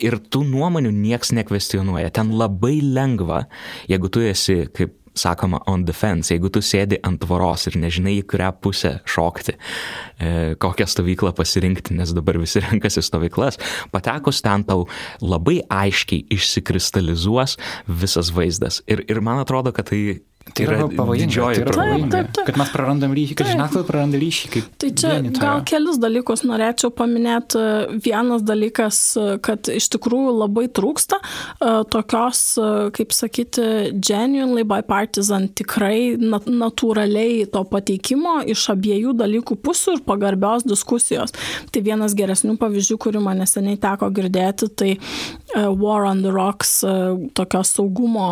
[0.00, 2.12] Ir tų nuomonių nieks nekvestionuoja.
[2.16, 3.44] Ten labai lengva,
[3.90, 8.26] jeigu tu esi kaip sakoma, on defense, jeigu tu sėdi ant tvoros ir nežinai, į
[8.32, 13.60] kurią pusę šokti, e, kokią stovyklą pasirinkti, nes dabar visi renkasi stovyklas,
[13.94, 14.86] patekus ten tau
[15.22, 18.82] labai aiškiai išsikristalizuos visas vaizdas.
[18.90, 21.32] Ir, ir man atrodo, kad tai Tai yra pavojinga.
[21.32, 22.10] Tai yra pavojinga.
[22.10, 22.46] Taip, taip, taip.
[22.48, 24.62] Kad mes prarandam ryšį, kad žiniasklaida praranda ryšį.
[24.82, 25.42] Tai čia vienitoje.
[25.42, 27.62] gal kelius dalykus norėčiau paminėti.
[28.04, 29.00] Vienas dalykas,
[29.46, 37.62] kad iš tikrųjų labai trūksta e, tokios, e, kaip sakyti, genuinely bipartisan, tikrai natūraliai to
[37.72, 41.36] pateikimo iš abiejų dalykų pusių ir pagarbios diskusijos.
[41.72, 44.98] Tai vienas geresnių pavyzdžių, kurį man neseniai teko girdėti, tai e,
[45.82, 46.80] War on the Rocks,
[47.38, 48.28] tokios saugumo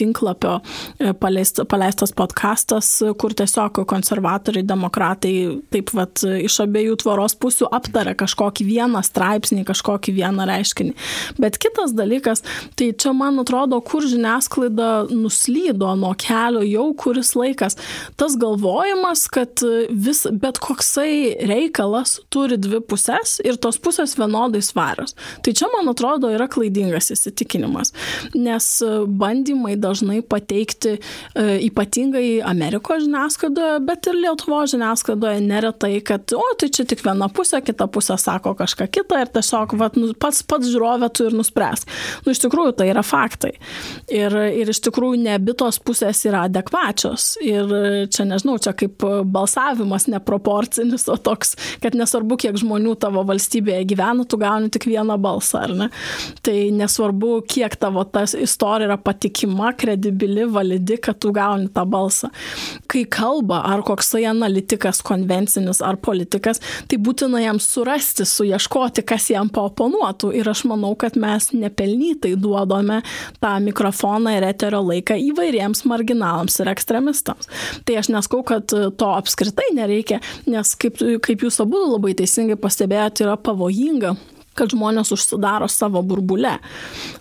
[0.00, 0.58] tinklapio
[0.98, 5.34] e, paleist, paleistas podkastas, kur tiesiog konservatoriai, demokratai
[5.72, 10.94] taip pat iš abiejų tvoros pusių aptarė kažkokį vieną straipsnį, kažkokį vieną reiškinį.
[11.40, 12.44] Bet kitas dalykas,
[12.78, 17.78] tai čia man atrodo, kur žiniasklaida nuslydo nuo kelio jau kuris laikas.
[18.20, 25.16] Tas galvojimas, kad vis, bet koksai reikalas turi dvi pusės ir tos pusės vienodai svarios.
[25.44, 27.94] Tai čia, man atrodo, yra klaidingas įsitikinimas,
[28.36, 28.70] nes
[29.20, 31.00] bandymai dažnai dažnai pateikti e,
[31.66, 37.62] ypatingai Amerikos žiniasklaidoje, bet ir Lietuvo žiniasklaidoje neretai, kad, o, tai čia tik viena pusė,
[37.64, 41.86] kita pusė sako kažką kitą ir tiesiog vat, nu, pats, pats žiūrovė tu ir nuspręs.
[42.24, 43.52] Nu, iš tikrųjų, tai yra faktai.
[44.12, 47.32] Ir, ir iš tikrųjų ne abitos pusės yra adekvačios.
[47.44, 47.70] Ir
[48.12, 54.26] čia nežinau, čia kaip balsavimas neproporcinis, o toks, kad nesvarbu, kiek žmonių tavo valstybėje gyvena,
[54.28, 55.90] tu gauni tik vieną balsą, ar ne?
[56.46, 62.30] Tai nesvarbu, kiek tavo tas istorija yra patikima, kredibili, validi, kad tu gauni tą balsą.
[62.90, 69.50] Kai kalba ar koksai analitikas, konvencinis ar politikas, tai būtina jam surasti, suieškoti, kas jam
[69.52, 70.32] paoponuotų.
[70.36, 73.00] Ir aš manau, kad mes nepelnytai duodame
[73.40, 77.50] tą mikrofoną ir eterio laiką įvairiems marginalams ir ekstremistams.
[77.86, 83.26] Tai aš neskau, kad to apskritai nereikia, nes kaip, kaip jūs abu labai teisingai pastebėjote,
[83.26, 84.16] yra pavojinga
[84.60, 86.56] kad žmonės užsidaro savo burbule.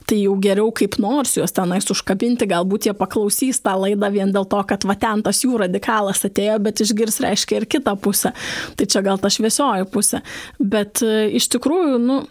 [0.10, 4.48] Tai jau geriau kaip nors juos tenais užkabinti, galbūt jie paklausys tą laidą vien dėl
[4.50, 8.34] to, kad va ten tas jų radikalas atėjo, bet išgirs reiškia ir kitą pusę.
[8.76, 10.24] Tai čia gal ta šviesioji pusė.
[10.60, 12.22] Bet e, iš tikrųjų, nu,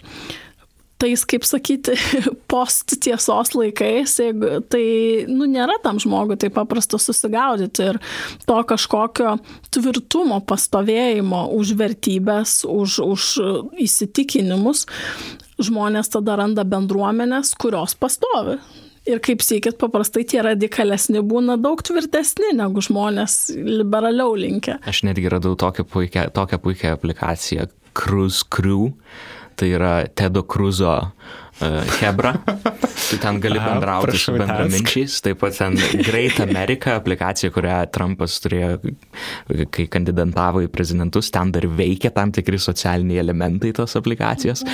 [0.99, 1.95] tais, kaip sakyti,
[2.53, 4.85] post tiesos laikais, jeigu, tai
[5.31, 8.01] nu, nėra tam žmogui taip paprasta susigaudyti ir
[8.49, 9.37] to kažkokio
[9.75, 13.31] tvirtumo pastovėjimo už vertybės, už, už
[13.87, 14.87] įsitikinimus,
[15.63, 18.59] žmonės tada randa bendruomenės, kurios pastovi.
[19.09, 24.77] Ir kaip sėkit, paprastai tie radikalesni būna daug tvirtesni negu žmonės liberaliau linkę.
[24.85, 28.91] Aš netgi radau tokią puikią, tokią puikią aplikaciją Cruise Crew
[29.59, 30.95] tai yra Tedo Kruzo
[31.61, 32.33] uh, Hebra.
[33.11, 35.19] Tu ten gali bendrauti Aha, su bendraminčiais.
[35.25, 38.79] Taip pat ten Great America aplikacija, kurią Trumpas turėjo,
[39.75, 44.65] kai kandidatavo į prezidentus, ten dar veikia tam tikri socialiniai elementai tos aplikacijos.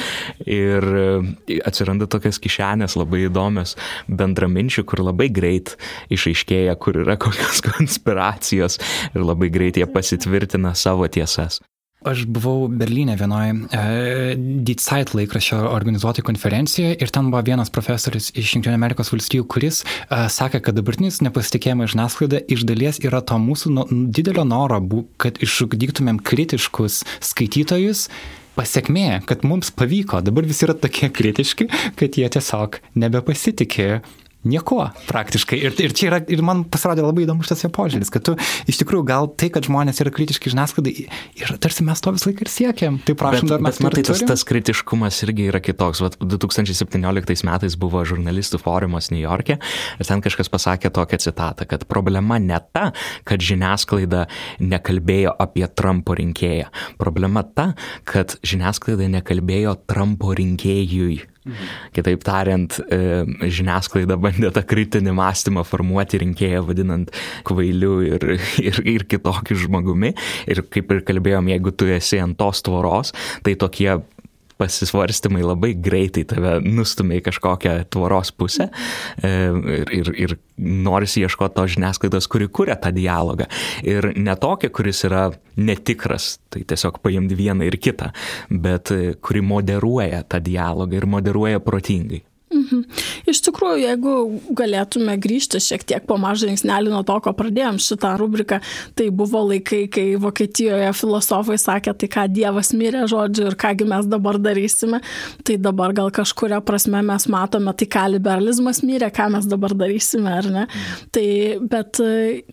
[0.44, 3.76] Ir e, atsiranda tokios kišenės labai įdomios
[4.08, 5.76] bendraminčių, kur labai greit
[6.14, 8.80] išaiškėja, kur yra kokios konspiracijos
[9.14, 11.62] ir labai greit jie pasitvirtina savo tiesas.
[12.04, 18.28] Aš buvau Berlyne vienoje e, Die Zeit laikraščio organizuotoj konferencijoje ir ten buvo vienas profesorius
[18.36, 23.38] iš Junktinio Amerikos valstijų, kuris e, sakė, kad dabartinis nepasitikėjimas žiniasklaida iš dalies yra to
[23.40, 24.82] mūsų no, didelio noro,
[25.16, 28.10] kad išugdytumėm kritiškus skaitytojus.
[28.54, 31.66] Pasiekmė, kad mums pavyko, dabar visi yra tokie kritiški,
[31.98, 33.88] kad jie tiesiog nebepasitikė
[34.48, 35.58] niekuo praktiškai.
[35.58, 38.36] Ir, ir čia yra, ir man pasirodė labai įdomus tas jo požiūris, kad tu
[38.70, 40.94] iš tikrųjų gal tai, kad žmonės yra kritiški žiniasklaidai,
[41.40, 42.98] ir tarsi mes to visą laiką ir siekiam.
[43.06, 43.80] Tai prašom, bet, dar mes.
[43.80, 46.02] Bet matai, tas, tas kritiškumas irgi yra kitoks.
[46.04, 51.88] Vat 2017 metais buvo žurnalistų forumas New York'e ir ten kažkas pasakė tokią citatą, kad
[51.90, 52.90] problema ne ta,
[53.28, 54.26] kad žiniasklaida
[54.62, 56.70] nekalbėjo apie Trumpo rinkėją.
[57.00, 57.72] Problema ta,
[58.08, 61.33] kad žiniasklaida nekalbėjo Trumpo rinkėjui.
[61.44, 61.72] Mhm.
[61.92, 62.98] Kitaip tariant, e,
[63.52, 67.12] žiniasklaida bandė tą kritinį mąstymą formuoti rinkėją, vadinant
[67.44, 68.24] kvailiu ir,
[68.64, 70.14] ir, ir kitokiu žmogumi.
[70.48, 73.12] Ir kaip ir kalbėjom, jeigu tu esi ant tos tvoros,
[73.44, 73.92] tai tokie
[74.60, 79.32] pasisvarstymai labai greitai tave nustumia į kažkokią tvoros pusę e,
[79.80, 83.48] ir, ir, ir norisi ieškoti tos žiniasklaidos, kuri kuria tą dialogą.
[83.86, 88.12] Ir ne tokia, kuris yra netikras, tai tiesiog paimti vieną ir kitą,
[88.50, 92.22] bet e, kuri moderuoja tą dialogą ir moderuoja protingai.
[92.64, 92.84] Mhm.
[93.28, 94.12] Iš tikrųjų, jeigu
[94.56, 98.60] galėtume grįžti šiek tiek po mažą žingsnelį nuo to, ko pradėjom šitą rubriką,
[98.96, 104.08] tai buvo laikai, kai Vokietijoje filosofai sakė, tai ką Dievas mirė žodžiu ir kągi mes
[104.10, 105.00] dabar darysime,
[105.44, 110.32] tai dabar gal kažkuria prasme mes matome, tai ką liberalizmas mirė, ką mes dabar darysime,
[110.40, 110.64] ar ne.
[111.14, 111.26] Tai,
[111.74, 112.00] bet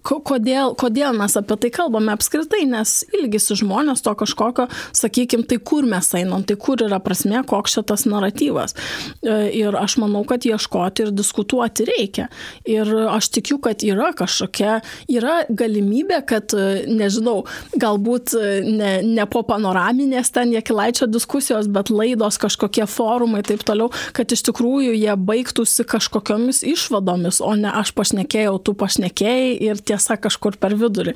[0.07, 5.87] kodėl, kodėl mes apie tai kalbame apskritai, nes ilgisi žmonės to kažkokio, sakykime, tai kur
[5.87, 8.75] mes einam, tai kur yra prasme, koks šitas naratyvas.
[9.21, 12.27] Ir aš aš manau, kad ieškoti ir diskutuoti reikia.
[12.69, 14.79] Ir aš tikiu, kad yra kažkokia,
[15.11, 16.55] yra galimybė, kad,
[16.89, 17.41] nežinau,
[17.79, 18.35] galbūt
[18.67, 24.31] ne, ne po panoraminės ten Jekilaičio diskusijos, bet laidos kažkokie forumai ir taip toliau, kad
[24.31, 30.57] iš tikrųjų jie baigtųsi kažkokiamis išvadomis, o ne aš pašnekėjau, tu pašnekėjai ir tiesa kažkur
[30.61, 31.15] per vidurį.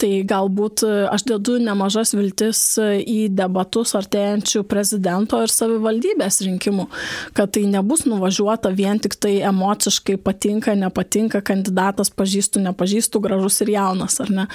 [0.00, 6.88] Tai galbūt aš dedu nemažas viltis į debatus artėjančių prezidento ir savivaldybės rinkimų,
[7.36, 13.74] kad tai nebus nuvažiuota vien tik tai emociškai patinka, nepatinka kandidatas, pažįstu, nepažįstu, gražus ir
[13.76, 14.46] jaunas, ar ne,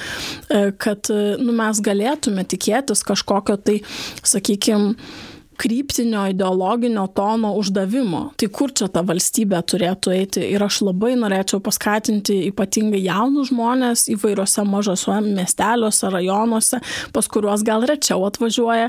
[0.49, 3.81] e, kad nu, mes galėtume tikėtis kažkokio tai,
[4.25, 4.95] sakykime,
[5.61, 8.21] kryptinio ideologinio tono uždavimo.
[8.35, 10.41] Tai kur čia ta valstybė turėtų eiti?
[10.55, 16.79] Ir aš labai norėčiau paskatinti ypatingai jaunus žmonės įvairiuose mažose miesteliuose, rajonuose,
[17.13, 18.87] pas kuriuos gal rečiau atvažiuoja,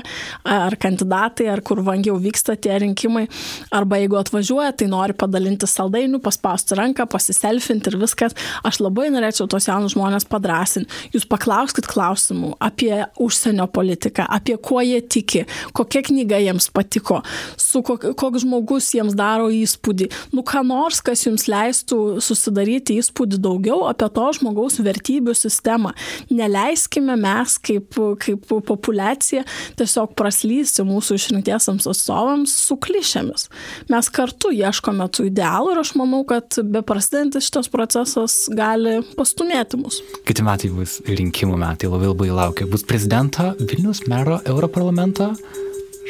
[0.49, 3.27] ar kandidatai, ar kur vangiau vyksta tie rinkimai.
[3.69, 8.33] Arba jeigu atvažiuoja, tai nori padalinti saldainių, paspausti ranką, pasiselfinti ir viskas.
[8.65, 10.89] Aš labai norėčiau tos jaunus žmonės padrasinti.
[11.13, 15.45] Jūs paklauskit klausimų apie užsienio politiką, apie kuo jie tiki,
[15.77, 17.21] kokia knyga jiems jiems patiko,
[17.57, 20.09] su kok, koks žmogus jiems daro įspūdį.
[20.33, 25.93] Nu, ką nors, kas jums leistų susidaryti įspūdį daugiau apie to žmogaus vertybių sistemą.
[26.29, 29.43] Neleiskime mes kaip, kaip populiacija
[29.77, 33.49] tiesiog praslysti mūsų išrinktiesiams atstovams su klišėmis.
[33.89, 40.01] Mes kartu ieškome tų idealų ir aš manau, kad beprasidedantis šitas procesas gali pastumėti mus.
[40.27, 42.69] Kiti metai bus rinkimų metai, labai labai laukia.
[42.69, 45.33] Bus prezidento, Vilnius mero, Europarlamento.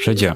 [0.01, 0.33] Žodžiu.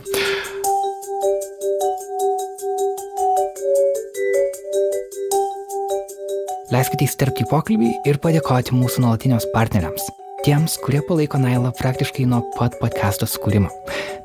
[6.70, 10.04] Leiskite įsterpti į pokalbį ir padėkoti mūsų nuolatiniams partneriams.
[10.46, 13.72] Tiems, kurie palaiko Nailą praktiškai nuo pat podcast'o sukūrimo.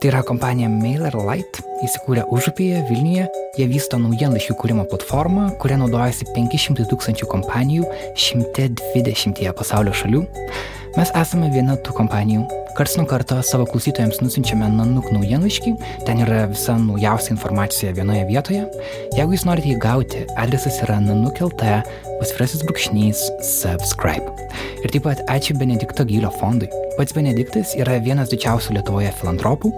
[0.02, 3.24] Tai yra kompanija MailerLite, įsikūrę Užupyje, Vilniuje.
[3.56, 7.88] Jie vysto naujienlaiškių kūrimo platformą, kuria naudojasi 500 tūkstančių kompanijų
[8.28, 10.26] 120 pasaulio šalių.
[10.96, 15.74] Mes esame viena tų kompanijų, Karts nuo karto savo klausytojams nusinčiame Nanuk naujienlaiškį,
[16.06, 18.62] ten yra visa naujausia informacija vienoje vietoje.
[19.12, 21.66] Jeigu jūs norite jį gauti, adresas yra nanuk.lt
[22.22, 24.24] pasvirasis brūkšnys subscribe.
[24.80, 26.70] Ir taip pat ačiū Benedikto Gylio fondui.
[26.96, 29.70] Pats Benediktas yra vienas didžiausių Lietuvoje filantropų.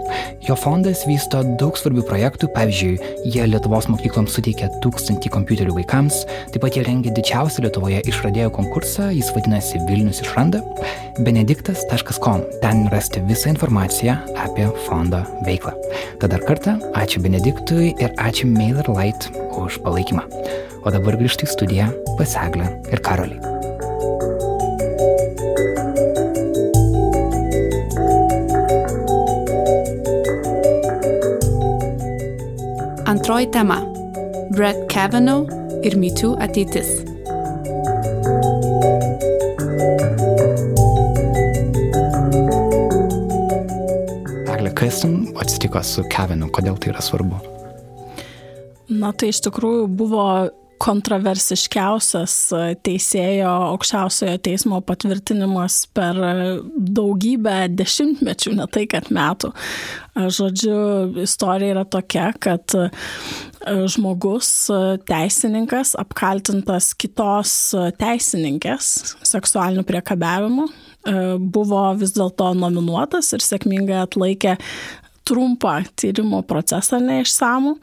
[0.46, 2.92] Jo fondas vysto daug svarbių projektų, pavyzdžiui,
[3.31, 6.22] jie Lietuvos mokykloms suteikia tūkstantį kompiuterių vaikams,
[6.55, 10.62] taip pat jie rengia didžiausią Lietuvoje išradėjų konkursą, jis vadinasi Vilnius išranda,
[11.18, 12.40] benediktas.com.
[12.61, 15.72] Ten rasti visą informaciją apie fondo veiklą.
[16.18, 20.27] Tad dar kartą ačiū Benediktui ir ačiū MailerLite už palaikymą.
[20.85, 23.38] O dabar grįžtu į studiją pas Eglę ir Karolį.
[33.07, 33.81] Antroji tema-
[34.57, 35.48] Brett Kavanaugh
[35.85, 37.13] ir MeToo ateitis.
[45.75, 47.41] Atsitiko su Kavanaugh, kodėl tai yra svarbu?
[48.95, 50.51] Na tai iš tikrųjų buvo
[50.85, 52.35] kontroversiškiausias
[52.85, 56.19] teisėjo aukščiausiojo teismo patvirtinimas per
[56.75, 59.53] daugybę dešimtmečių, ne tai kad metų.
[60.15, 60.77] Žodžiu,
[61.25, 62.75] istorija yra tokia, kad
[63.65, 64.51] žmogus,
[65.09, 67.55] teisininkas, apkaltintas kitos
[68.03, 68.91] teisininkės
[69.25, 70.69] seksualiniu priekabiavimu,
[71.55, 74.59] buvo vis dėlto nominuotas ir sėkmingai atlaikė
[75.29, 77.75] trumpą tyrimo procesą neišsamų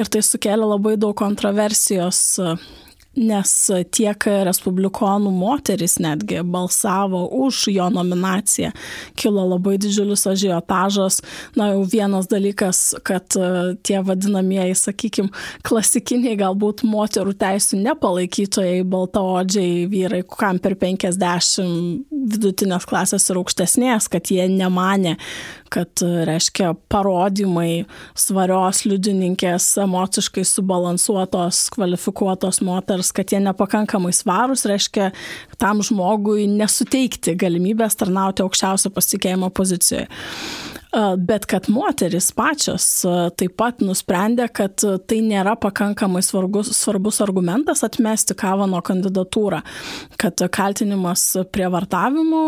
[0.00, 2.24] ir tai sukėlė labai daug kontroversijos
[3.16, 3.52] nes
[3.96, 8.72] tiek respublikonų moteris netgi balsavo už jo nominaciją.
[9.16, 11.22] Kilo labai didžiulis ažiotažas.
[11.56, 15.32] Na jau vienas dalykas, kad e, tie vadinamieji, sakykime,
[15.66, 24.32] klasikiniai galbūt moterų teisų nepalaikytojai, baltaodžiai vyrai, kam per 50 vidutinės klasės ir aukštesnės, kad
[24.32, 25.16] jie nemanė,
[25.72, 27.86] kad, reiškia, parodymai
[28.18, 35.10] svarios liudininkės, emociškai subalansuotos, kvalifikuotos moters, kad jie nepakankamai svarus, reiškia,
[35.60, 40.08] tam žmogui nesuteikti galimybės tarnauti aukščiausio pasitikėjimo pozicijoje
[41.18, 42.86] bet kad moteris pačios
[43.38, 49.60] taip pat nusprendė, kad tai nėra pakankamai svarbus, svarbus argumentas atmesti Kavano kandidatūrą,
[50.20, 52.42] kad kaltinimas prievartavimu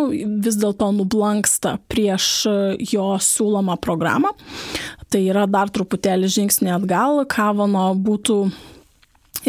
[0.45, 2.31] vis dėlto nublanksta prieš
[2.93, 4.33] jo siūlomą programą.
[5.09, 8.43] Tai yra dar truputėlį žingsnį atgal, Kavano būtų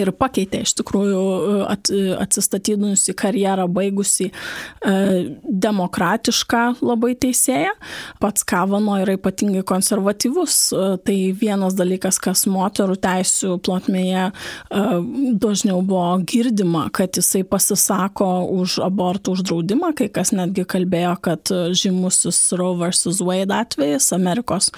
[0.02, 1.22] ir pakeitė iš tikrųjų
[1.70, 1.90] at,
[2.24, 4.94] atsistatydinusi karjerą baigusi e,
[5.44, 7.74] demokratišką labai teisėją.
[8.22, 10.58] Pats Kavano yra ypatingai konservatyvus.
[10.74, 14.84] E, tai vienas dalykas, kas moterų teisų plotmėje e,
[15.42, 22.42] dažniau buvo girdima, kad jisai pasisako už abortų uždraudimą, kai kas netgi kalbėjo, kad žymusis
[22.60, 23.22] Roe vs.
[23.26, 24.70] Wade atvejis, Amerikos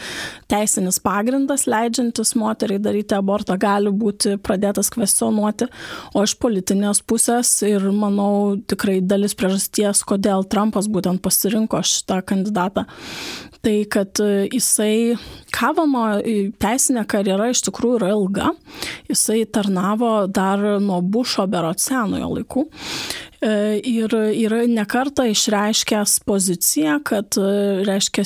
[0.51, 5.67] teisinis pagrindas leidžiantis moteriai daryti abortą, gali būti pradėtas kvestionuoti kvestionuoti,
[6.15, 12.85] o iš politinės pusės ir manau tikrai dalis priežasties, kodėl Trumpas būtent pasirinko šitą kandidatą.
[13.61, 15.15] Tai kad e, jisai,
[15.53, 16.05] Kavano
[16.61, 18.47] teisinė karjera iš tikrųjų yra ilga,
[19.09, 23.51] jisai tarnavo dar nuo Bušo berot senojo laikų e,
[23.85, 27.51] ir yra nekarta išreiškęs poziciją, kad e,
[27.85, 28.25] reiškia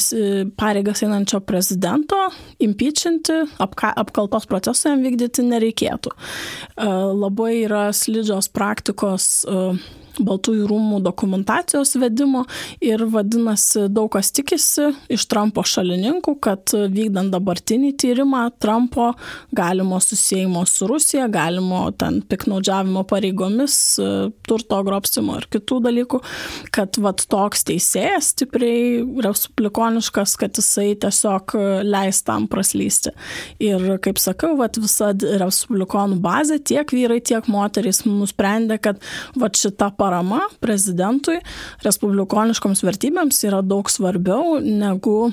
[0.55, 2.21] pareigas einančio prezidento
[2.63, 6.15] impeachinti, apka, apkaltos procesą jam vykdyti nereikėtų.
[7.25, 9.43] Labai yra slidžios praktikos
[10.19, 12.45] Baltųjų rūmų dokumentacijos vedimo
[12.83, 19.11] ir vadinasi daug kas tikisi iš Trumpo šalininkų, kad vykdant dabartinį tyrimą Trumpo
[19.55, 23.77] galimo susijimo su Rusija, galimo ten piknaudžiavimo pareigomis,
[24.47, 26.21] turto grobstimo ir kitų dalykų,
[26.75, 33.13] kad vat toks teisėjas stipriai respublikoniškas, kad jisai tiesiog leis tam praslysti.
[33.63, 39.01] Ir kaip sakau, vat visa respublikonų bazė, tiek vyrai, tiek moterys nusprendė, kad
[39.39, 41.41] vat šita parama prezidentui
[41.85, 45.31] respublikoniškoms vertybėms yra daug svarbiau negu,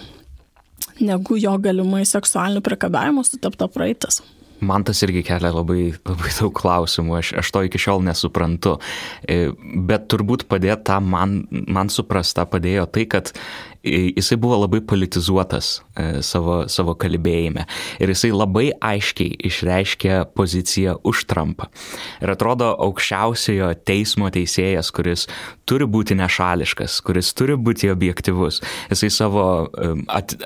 [1.01, 4.23] negu jo galimai seksualinių priekabiavimų sutapta praeitis.
[4.63, 8.77] Man tas irgi kelia labai, labai daug klausimų, aš, aš to iki šiol nesuprantu.
[9.27, 9.51] E,
[9.91, 13.33] bet turbūt padėti tą man, man suprastą padėjo tai, kad
[13.85, 17.67] jisai buvo labai politizuotas e, savo, savo kalbėjime.
[18.03, 21.69] Ir jisai labai aiškiai išreiškė poziciją už Trumpą.
[22.23, 25.27] Ir atrodo aukščiausiojo teismo teisėjas, kuris
[25.69, 28.63] turi būti nešališkas, kuris turi būti objektivus.
[28.93, 29.95] Jisai savo e,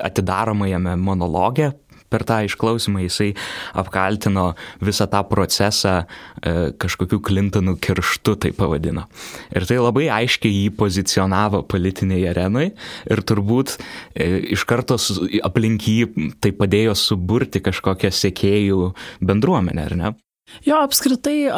[0.07, 1.71] atidaromajame monologe
[2.09, 3.31] per tą išklausimą jisai
[3.77, 4.51] apkaltino
[4.83, 9.07] visą tą procesą e, kažkokiu Clintonų kirštu, tai pavadino.
[9.55, 12.69] Ir tai labai aiškiai jį pozicionavo politinėje arenai
[13.11, 14.99] ir turbūt e, iš karto
[15.47, 20.15] aplink jį tai padėjo suburti kažkokią sekėjų bendruomenę, ar ne?
[20.63, 21.49] Jo, apskritai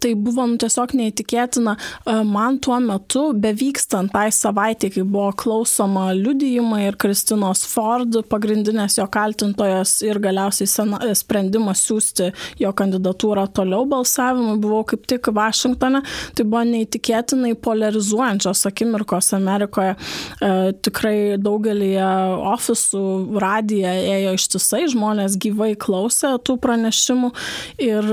[0.00, 1.74] tai buvo nu, tiesiog neįtikėtina.
[2.26, 9.06] Man tuo metu, bevykstant tai savaitė, kai buvo klausoma liudijimai ir Kristinos Ford, pagrindinės jo
[9.12, 12.30] kaltintojas ir galiausiai sena, sprendimas siūsti
[12.62, 16.02] jo kandidatūrą toliau balsavimui, buvau kaip tik Vašingtone,
[16.36, 19.94] tai buvo neįtikėtinai polarizuojančios akimirkos Amerikoje.
[20.88, 21.92] Tikrai daugelį
[22.54, 23.04] ofisų
[23.44, 27.32] radiją ėjo ištisai, žmonės gyvai klausė tų pranešimų
[27.84, 28.12] ir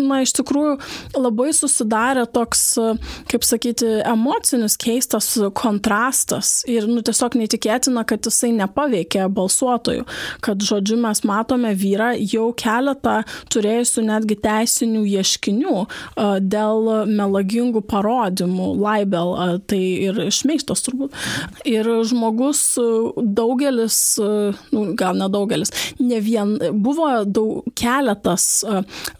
[0.00, 0.74] na, iš tikrųjų
[1.18, 2.62] labai susidarė toks,
[3.30, 6.62] kaip sakyti, emocinis keistas kontrastas.
[6.70, 10.06] Ir, nu, tiesiog neįtikėtina, kad jisai nepaveikė balsuotojų,
[10.44, 13.20] kad, žodžiu, mes matome vyrą jau keletą
[13.54, 15.76] turėjusių netgi teisinių ieškinių
[16.42, 19.34] dėl melagingų parodymų, laibel,
[19.70, 21.14] tai ir šmeištos turbūt.
[21.70, 22.64] Ir žmogus,
[23.14, 24.00] daugelis,
[24.74, 28.64] nu, gal nedaugelis, ne vien, buvo daug, keletas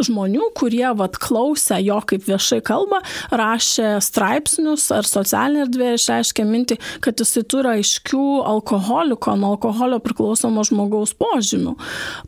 [0.02, 3.02] žmonių, kurie vat, klausė jo kaip viešai kalba,
[3.34, 10.64] rašė straipsnius ar socialinė erdvė išreiškė mintį, kad jisai turi aiškių alkoholiko, nuo alkoholio priklausomo
[10.64, 11.74] žmogaus požymių.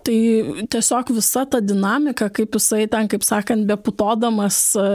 [0.07, 0.18] Tai
[0.72, 4.87] tiesiog visa ta dinamika, kaip jisai ten, kaip sakant, beputodamas e,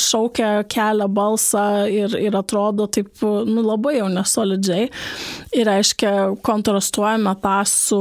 [0.00, 4.90] šaukia kelią balsą ir, ir atrodo taip, nu, labai jau nesolidžiai.
[5.56, 6.12] Ir reiškia,
[6.46, 8.00] kontrastuojame tą su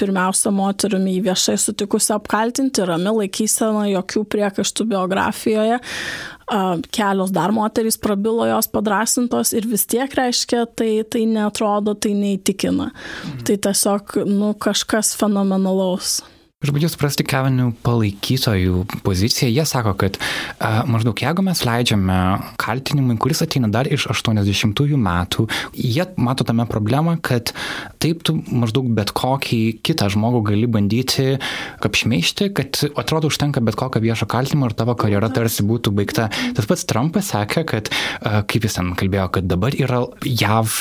[0.00, 5.78] pirmiausia moterimi viešai sutikusi apkaltinti, rami laikysena, jokių prie priekaištų biografijoje,
[6.94, 12.90] kelios dar moterys prabilo jos padrasintos ir vis tiek reiškia, tai, tai netrodo, tai neįtikina.
[12.90, 13.46] Mhm.
[13.46, 16.20] Tai tiesiog, nu, kažkas fenomenalaus.
[16.60, 19.46] Aš bandžiau suprasti Kevinių palaikytojų poziciją.
[19.48, 20.18] Jie sako, kad
[20.60, 22.16] a, maždaug jeigu mes leidžiame
[22.60, 27.54] kaltinimui, kuris ateina dar iš 80-ųjų metų, jie mato tame problemą, kad
[28.04, 31.30] taip tu maždaug bet kokį kitą žmogų gali bandyti
[31.80, 36.28] apšmeišti, kad atrodo užtenka bet kokio viešo kaltinimo ir tavo karjera tarsi būtų baigta.
[36.28, 37.88] Tas pats Trumpas sakė, kad,
[38.20, 40.76] a, kaip jis ten kalbėjo, kad dabar yra JAV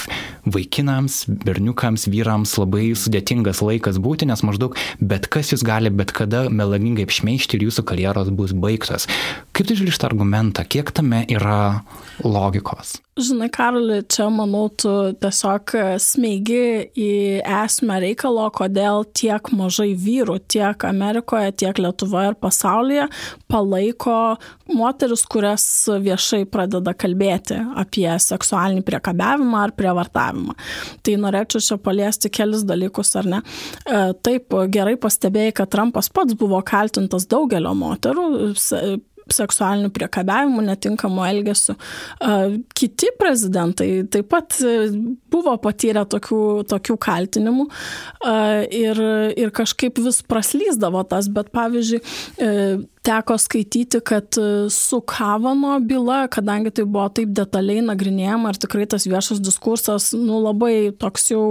[0.53, 6.47] vaikinams, berniukams, vyrams labai sudėtingas laikas būti, nes maždaug bet kas jūs gali bet kada
[6.49, 9.07] melagingai apšmeišti ir jūsų karjeros bus baigtos.
[9.55, 11.81] Kaip tu žiūri šitą argumentą, kiek tame yra
[12.23, 12.97] logikos?
[13.19, 16.61] Žinai, Karoli, čia manau, tu tiesiog smeigi
[16.95, 17.09] į
[17.43, 23.09] esmę reikalo, kodėl tiek mažai vyrų tiek Amerikoje, tiek Lietuvoje ir pasaulyje
[23.51, 24.37] palaiko
[24.71, 25.65] moteris, kurias
[25.99, 30.55] viešai pradeda kalbėti apie seksualinį priekabiavimą ar prievartavimą.
[31.03, 33.41] Tai norėčiau čia paliesti kelis dalykus, ar ne.
[33.83, 38.29] E, taip, gerai pastebėjai, kad Trumpas pats buvo kaltintas daugelio moterų
[39.35, 41.75] seksualiniu priekabiavimu, netinkamu elgesiu.
[42.77, 44.75] Kiti prezidentai taip pat e,
[45.31, 47.65] buvo patyrę tokių, tokių kaltinimų
[48.75, 49.01] ir,
[49.39, 52.01] ir kažkaip vis praslyzdavo tas, bet pavyzdžiui,
[52.39, 52.53] e,
[53.01, 58.87] teko skaityti, kad e, su Kavano byla, kadangi tai buvo taip detaliai nagrinėjama ir tikrai
[58.91, 61.43] tas viešas diskursas, nu, labai toks jau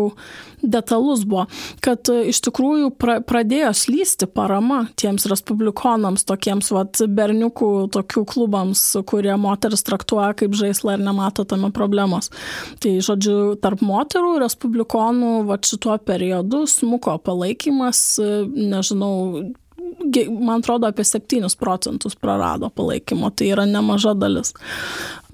[0.61, 1.47] detalus buvo,
[1.85, 8.85] kad e, iš tikrųjų pra, pradėjo slysti parama tiems respublikonams, tokiems vat, berniukų tokių klubams,
[9.09, 12.29] kurie moteris traktuoja kaip žaislą ir nemato tame problemos.
[12.83, 19.15] Tai, žodžiu, tarp moterų respublikonų vat, šituo periodu smuko palaikymas, e, nežinau,
[20.41, 24.55] man atrodo, apie 7 procentus prarado palaikymo, tai yra nemaža dalis.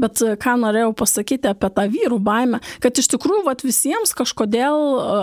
[0.01, 4.78] Bet e, ką norėjau pasakyti apie tą vyrų baimę, kad iš tikrųjų vat, visiems kažkodėl
[4.99, 5.18] e,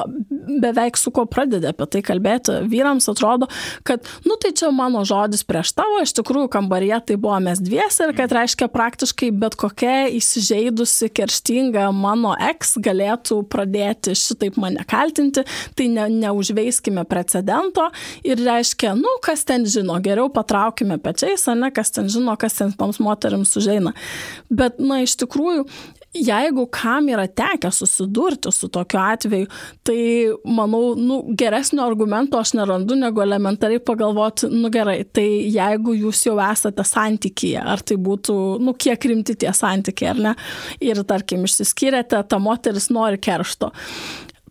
[0.63, 2.61] beveik su ko pradedė apie tai kalbėti.
[2.71, 3.49] Vyrams atrodo,
[3.87, 8.05] kad, nu tai čia mano žodis prieš tavo, iš tikrųjų kambaryje tai buvo mes dviesi
[8.07, 15.43] ir kad reiškia praktiškai bet kokia įsižeidusi, kerštinga mano eks galėtų pradėti šitaip mane kaltinti,
[15.75, 17.89] tai ne, neužveiskime precedento
[18.27, 22.59] ir reiškia, nu kas ten žino, geriau patraukime pečiais, o ne kas ten žino, kas
[22.59, 23.93] ten toms moteriams užeina.
[24.49, 25.65] Bet, na, iš tikrųjų,
[26.11, 29.47] jeigu kam yra tekę susidurti su tokiu atveju,
[29.87, 29.99] tai
[30.45, 36.35] manau, nu, geresnio argumento aš nerandu, negu elementariai pagalvoti, nu gerai, tai jeigu jūs jau
[36.43, 40.35] esate santykyje, ar tai būtų, nu, kiek rimti tie santykiai, ar ne,
[40.83, 43.71] ir tarkim išsiskyrėte, ta moteris nori keršto.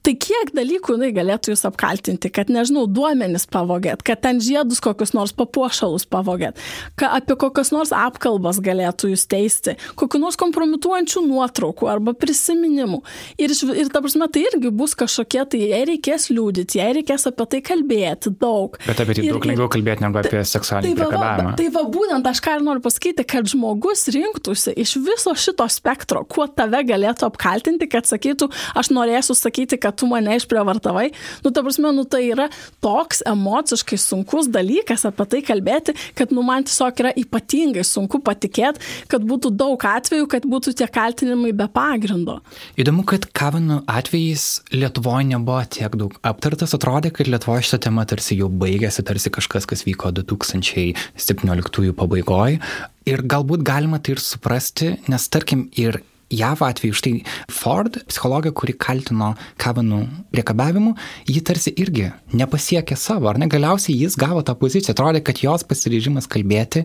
[0.01, 5.13] Tai kiek dalykų jinai galėtų jūs apkaltinti, kad, nežinau, duomenis pavogėt, kad ten žiedus kokius
[5.13, 6.57] nors papuošalus pavogėt,
[6.97, 13.03] kad apie kokias nors apkalbas galėtų jūs teisti, kokiu nors kompromituojančių nuotraukų arba prisiminimų.
[13.41, 17.49] Ir, ir ta prasme, tai irgi bus kažkokie, tai jai reikės liūdyti, jai reikės apie
[17.53, 18.81] tai kalbėti daug.
[18.87, 21.55] Bet apie tai daug lengviau kalbėti negu apie seksualinį tai priekabiavimą.
[21.61, 26.25] Tai va, būtent aš ką ir noriu pasakyti, kad žmogus rinktųsi iš viso šito spektro,
[26.25, 28.49] kuo tave galėtų apkaltinti, kad sakytų,
[28.81, 31.11] aš norėsiu sakyti, kad kad tu mane išprievartavai,
[31.45, 32.47] nu, ta prasme, nu, tai yra
[32.85, 38.83] toks emociškai sunkus dalykas apie tai kalbėti, kad, nu, man tiesiog yra ypatingai sunku patikėti,
[39.11, 42.39] kad būtų daug atvejų, kad būtų tie kaltinimai be pagrindo.
[42.79, 48.39] Įdomu, kad Kavanų atvejais Lietuvoje nebuvo tiek daug aptartas, atrodė, kad Lietuvoje šitą temą tarsi
[48.39, 52.61] jau baigėsi, tarsi kažkas, kas vyko 2017 pabaigoje.
[53.09, 57.13] Ir galbūt galima tai ir suprasti, nes tarkim ir JAV atveju, štai
[57.51, 60.01] Ford, psichologė, kuri kaltino Kavanų
[60.35, 60.95] priekabiavimu,
[61.31, 63.51] ji tarsi irgi nepasiekė savo, ar ne?
[63.51, 66.85] Galiausiai jis gavo tą poziciją, atrodė, kad jos pasiryžimas kalbėti,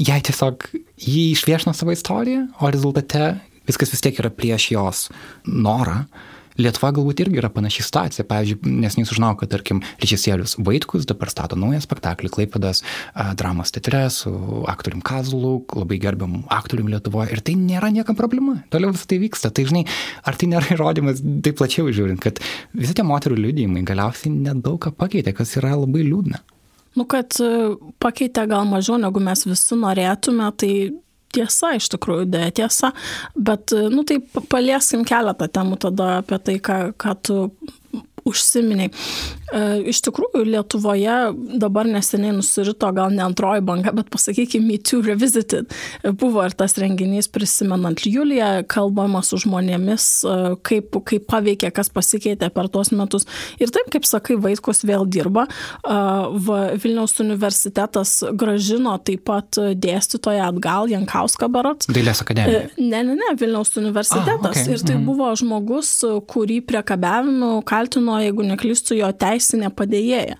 [0.00, 0.64] jai tiesiog
[1.04, 3.34] jį išviešino savo istoriją, o rezultate
[3.68, 5.06] viskas vis tiek yra prieš jos
[5.46, 6.04] norą.
[6.60, 8.26] Lietuva galbūt irgi yra panaši situacija.
[8.28, 12.82] Pavyzdžiui, nes nesužinau, kad, tarkim, režisierius Vaitkus dabar stato naują spektaklį Klaipadas
[13.40, 14.32] dramos teatre su
[14.70, 18.58] aktorium Kazulu, labai gerbiam aktorium Lietuvoje ir tai nėra niekam problema.
[18.72, 19.52] Toliau visą tai vyksta.
[19.54, 19.84] Tai žinai,
[20.26, 22.40] ar tai nėra įrodymas taip plačiau žiūrint, kad
[22.76, 26.42] visi tie moterų liudijimai galiausiai nedaug ką pakeitė, kas yra labai liūdna.
[26.98, 30.72] Nu, kad e, pakeitė gal mažiau, negu mes visi norėtume, tai
[31.34, 32.92] tiesa, iš tikrųjų, dėja tiesa,
[33.34, 34.20] bet, nu tai
[34.52, 37.38] palieskim keletą temų tada apie tai, ką, ką tu
[38.28, 38.90] užsiminiai.
[38.90, 41.16] E, iš tikrųjų, Lietuvoje
[41.60, 45.72] dabar neseniai nusirito gal ne antroji banga, bet pasakykime, Me Too Revisited.
[46.20, 52.50] Buvo ir tas renginys prisimenant Juliją, kalbama su žmonėmis, e, kaip, kaip paveikė, kas pasikeitė
[52.54, 53.26] per tuos metus.
[53.62, 55.46] Ir taip, kaip sakai, Vaitkus vėl dirba.
[55.84, 55.98] E,
[56.80, 61.90] Vilniaus universitetas gražino taip pat dėstytoją atgal, Jankauską Barats.
[61.90, 62.68] Dailės akademija.
[62.78, 64.56] Ne, ne, ne, Vilniaus universitetas.
[64.56, 64.74] Ah, okay.
[64.74, 65.06] Ir tai mm.
[65.08, 65.92] buvo žmogus,
[66.30, 70.36] kurį priekabiavimu kaltino, jeigu neklystu, jo teisinė padėjėja.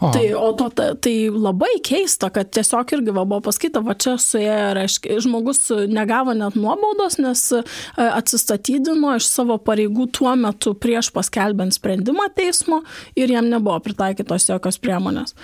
[0.00, 0.10] O.
[0.14, 0.68] Tai, o to,
[1.04, 6.34] tai labai keista, kad tiesiog irgi va, buvo pasakyta, va čia suėjo, reiškia, žmogus negavo
[6.36, 7.62] net nuobaudos, nes e,
[8.04, 12.82] atsistatydino iš savo pareigų tuo metu prieš paskelbent sprendimą teismo
[13.18, 15.36] ir jam nebuvo pritaikytos jokios priemonės.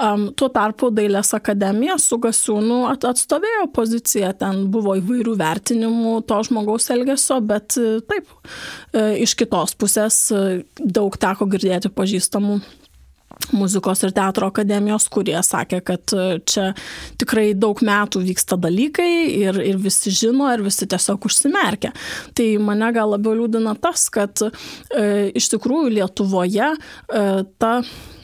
[0.00, 6.88] Um, tuo tarpu Dailės akademija su Gasiūnu atstovėjo poziciją, ten buvo įvairių vertinimų to žmogaus
[6.94, 8.32] elgesio, bet e, taip,
[8.94, 10.22] e, iš kitos pusės
[10.80, 12.60] daug teko girdėti pažįstamų
[13.52, 16.70] muzikos ir teatro akademijos, kurie sakė, kad e, čia
[17.20, 21.92] tikrai daug metų vyksta dalykai ir, ir visi žino ir visi tiesiog užsimerkia.
[22.36, 24.52] Tai mane gal labiau liūdina tas, kad e,
[25.36, 27.26] iš tikrųjų Lietuvoje e,
[27.60, 27.74] ta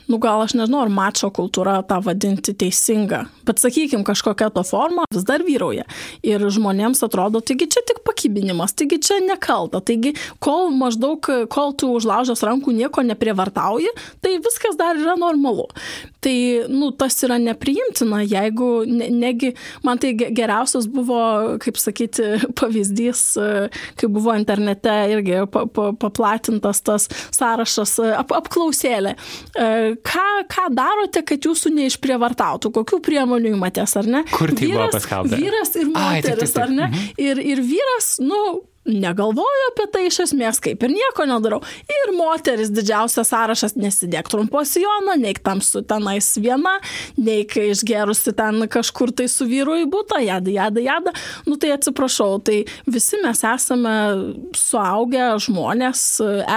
[0.06, 5.06] nu gal aš nežinau, ar mačo kultūra tą vadinti teisinga, bet sakykime, kažkokia to forma
[5.12, 5.86] vis dar vyrauja.
[6.26, 11.90] Ir žmonėms atrodo, taigi čia tik pakybinimas, taigi čia nekalta, taigi kol maždaug, kol tu
[11.96, 13.90] užlaužęs rankų nieko neprievartauji,
[14.22, 15.66] tai viskas dar yra normalu.
[16.22, 16.36] Tai,
[16.72, 19.52] nu, tas yra nepriimtina, jeigu, ne, negi,
[19.86, 21.20] man tai geriausias buvo,
[21.62, 23.24] kaip sakyti, pavyzdys,
[23.98, 25.44] kai buvo internete irgi
[26.00, 29.14] paplatintas tas sąrašas, ap, apklausėlė
[30.04, 34.22] ką, ką darote, kad jūsų neišprievartautų, kokių priemonių įmatės, ar ne?
[34.32, 35.40] Kur tai vyras, buvo paskelbta?
[35.40, 36.62] Vyras ir moteris, Ai, taip, taip, taip.
[36.64, 36.88] ar ne?
[36.88, 37.12] Mhm.
[37.26, 38.40] Ir, ir vyras, nu,
[38.86, 41.60] negalvoju apie tai iš esmės, kaip ir nieko nedarau.
[41.90, 46.76] Ir moteris didžiausias sąrašas nesidėk trumpos sijono, neik tamsu tenais viena,
[47.18, 51.14] neik išgerusi ten kažkur tai su vyru į būtą, jada, jada, jada.
[51.46, 53.96] Nu tai atsiprašau, tai visi mes esame
[54.56, 56.04] suaugę žmonės,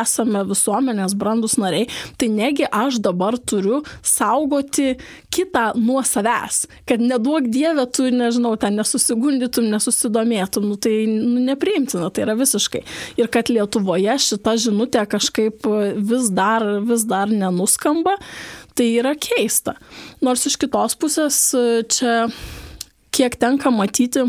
[0.02, 4.94] esame visuomenės brandus nariai, tai negi aš dabar turiu saugoti
[5.34, 12.10] kitą nuo savęs, kad neduok dievę tu, nežinau, ten nesusigundytum, nesusidomėtum, nu tai nu, nepriimtina.
[12.20, 12.82] Tai yra visiškai.
[13.16, 15.64] Ir kad Lietuvoje šita žinutė kažkaip
[15.96, 18.18] vis dar, vis dar nenuskamba,
[18.76, 19.78] tai yra keista.
[20.20, 21.38] Nors iš kitos pusės
[21.96, 22.16] čia
[23.16, 24.26] kiek tenka matyti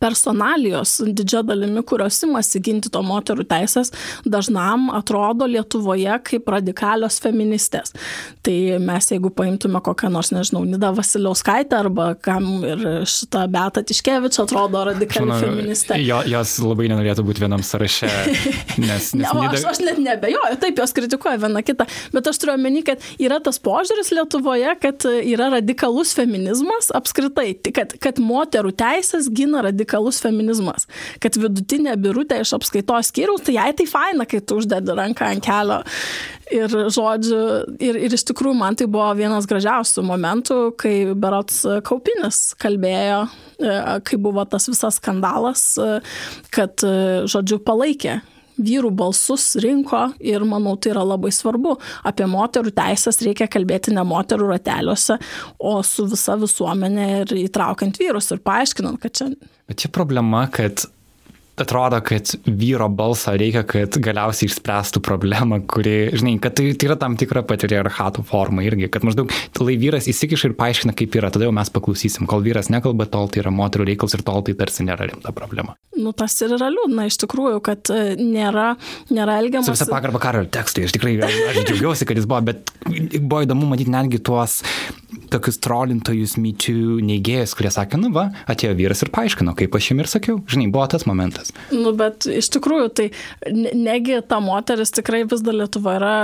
[0.00, 3.90] personalijos didžia dalimi, kurios imasi ginti to moterų teisės,
[4.26, 7.94] dažnam atrodo Lietuvoje kaip radikalios feministės.
[8.46, 14.40] Tai mes, jeigu paimtume kokią nors, nežinau, Nida Vasiliauskaitę arba kam ir šitą Betą Tiškevič
[14.44, 15.98] atrodo radikali Žinau, feministė.
[16.04, 18.10] Jo, jos labai nenorėtų būti vienam sąraše.
[18.78, 19.54] Nes, nes ne, Nida...
[19.56, 23.40] aš, aš net nebejoju, taip jos kritikuoja viena kitą, bet aš turiu omeny, kad yra
[23.44, 30.88] tas požiūris Lietuvoje, kad yra radikalus feminizmas apskritai, kad, kad moterų teisės gina radikalus feminizmas.
[31.22, 35.44] Kad vidutinė birutė iš apskaitos skyriaus, tai jai tai faina, kai tu uždedi ranką ant
[35.44, 35.80] kelio.
[36.54, 37.40] Ir žodžiu,
[37.84, 43.26] ir, ir iš tikrųjų man tai buvo vienas gražiausių momentų, kai Berots Kaupinis kalbėjo,
[43.60, 43.76] e,
[44.08, 46.00] kai buvo tas visas skandalas, e,
[46.54, 48.20] kad, e, žodžiu, palaikė
[48.58, 51.76] vyrų balsus rinko ir manau tai yra labai svarbu.
[52.08, 55.18] Apie moterų teisės reikia kalbėti ne moterų rateliuose,
[55.58, 59.32] o su visa visuomenė ir įtraukiant vyrus ir paaiškinant, kad čia.
[59.68, 60.86] Bet čia problema, kad
[61.64, 66.98] atrodo, kad vyro balsą reikia, kad galiausiai išspręstų problemą, kuri, žinai, kad tai, tai yra
[67.00, 71.48] tam tikra patriarchato forma irgi, kad maždaug tai vyras įsikiša ir paaiškina, kaip yra, tada
[71.48, 72.28] jau mes paklausysim.
[72.30, 75.76] Kol vyras nekalba, tol tai yra moterų reikalas ir tol tai tarsi nėra rimta problema.
[75.98, 78.70] Nu, tas ir yra liūdna, iš tikrųjų, kad e, nėra,
[79.10, 79.66] nėra elgiamas.
[79.66, 82.72] Su visą pagarbą karo tekstui, aš tikrai aš džiaugiausi, kad jis buvo, bet
[83.18, 84.60] buvo įdomu matyti netgi tuos
[85.32, 90.02] tokius trolintojus myčių neigėjus, kurie sakė, nu va, atėjo vyras ir paaiškino, kaip aš jam
[90.02, 90.38] ir sakiau.
[90.48, 91.47] Žinai, buvo tas momentas.
[91.74, 93.08] Nu, bet iš tikrųjų, tai
[93.76, 96.14] negi ta moteris tikrai vis dar Lietuva yra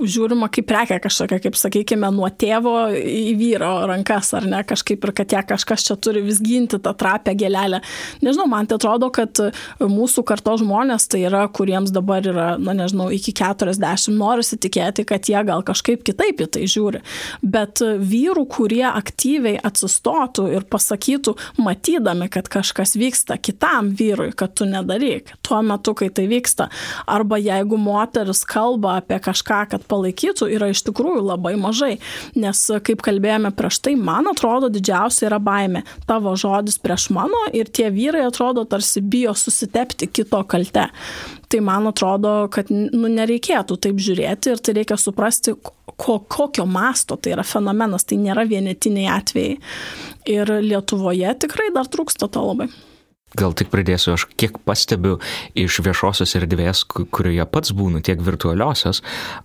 [0.00, 5.14] žiūrima kaip prekia kažkokia, kaip sakykime, nuo tėvo į vyro rankas, ar ne, kažkaip ir
[5.16, 7.80] kad ją kažkas čia turi vis ginti tą trapę gėlelę.
[8.24, 9.40] Nežinau, man tai atrodo, kad
[9.80, 15.28] mūsų karto žmonės tai yra, kuriems dabar yra, na nežinau, iki 40, norisi tikėti, kad
[15.30, 17.02] jie gal kažkaip kitaip į tai žiūri.
[17.42, 24.54] Bet vyrų, kurie aktyviai atsistotų ir pasakytų, matydami, kad kažkas vyksta kitam vyrui, kad kad
[24.54, 26.68] tu nedaryk tuo metu, kai tai vyksta.
[27.10, 31.96] Arba jeigu moteris kalba apie kažką, kad palaikytų, yra iš tikrųjų labai mažai.
[32.38, 35.82] Nes, kaip kalbėjome prieš tai, man atrodo, didžiausia yra baime.
[36.06, 40.88] Tavo žodis prieš mano ir tie vyrai atrodo tarsi bijo susitepti kito kalte.
[41.46, 45.54] Tai man atrodo, kad nu, nereikėtų taip žiūrėti ir tai reikia suprasti,
[45.96, 49.56] ko, kokio masto tai yra fenomenas, tai nėra vienetiniai atvejai.
[50.36, 52.70] Ir Lietuvoje tikrai dar trūksta to labai.
[53.34, 55.16] Gal tik pridėsiu, aš kiek pastebiu
[55.58, 59.00] iš viešosios erdvės, kurioje pats būnu, tiek virtualiosios,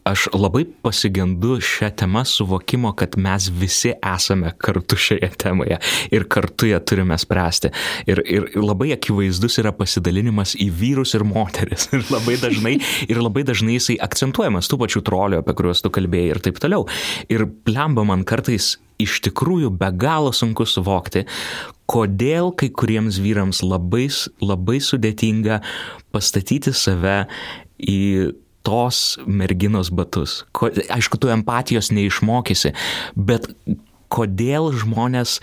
[0.06, 5.80] aš labai pasigendu šią temą suvokimo, kad mes visi esame kartu šioje temoje
[6.14, 7.74] ir kartu ją turime spręsti.
[8.06, 11.90] Ir, ir labai akivaizdus yra pasidalinimas į vyrus ir moteris.
[11.98, 12.76] Ir labai dažnai,
[13.10, 16.86] ir labai dažnai jisai akcentuojamas tų pačių trolių, apie kuriuos tu kalbėjai ir taip toliau.
[17.34, 21.26] Ir plemba man kartais iš tikrųjų be galo sunku suvokti,
[21.92, 24.08] kodėl kai kuriems vyrams labai,
[24.44, 25.60] labai sudėtinga
[26.14, 27.26] pastatyti save
[27.82, 28.32] į
[28.66, 30.42] tos merginos batus.
[30.56, 32.74] Ko, aišku, tu empatijos neišmokysi,
[33.18, 33.50] bet
[34.12, 35.38] kodėl žmonės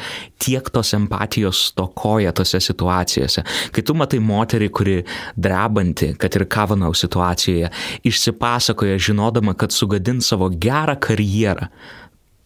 [0.45, 3.43] tiek tos empatijos stokoja tose situacijose.
[3.73, 4.97] Kai tu matai moterį, kuri
[5.41, 7.73] drebanti, kad ir Kavanau situacijoje,
[8.09, 11.73] išsipasakoja žinodama, kad sugadins savo gerą karjerą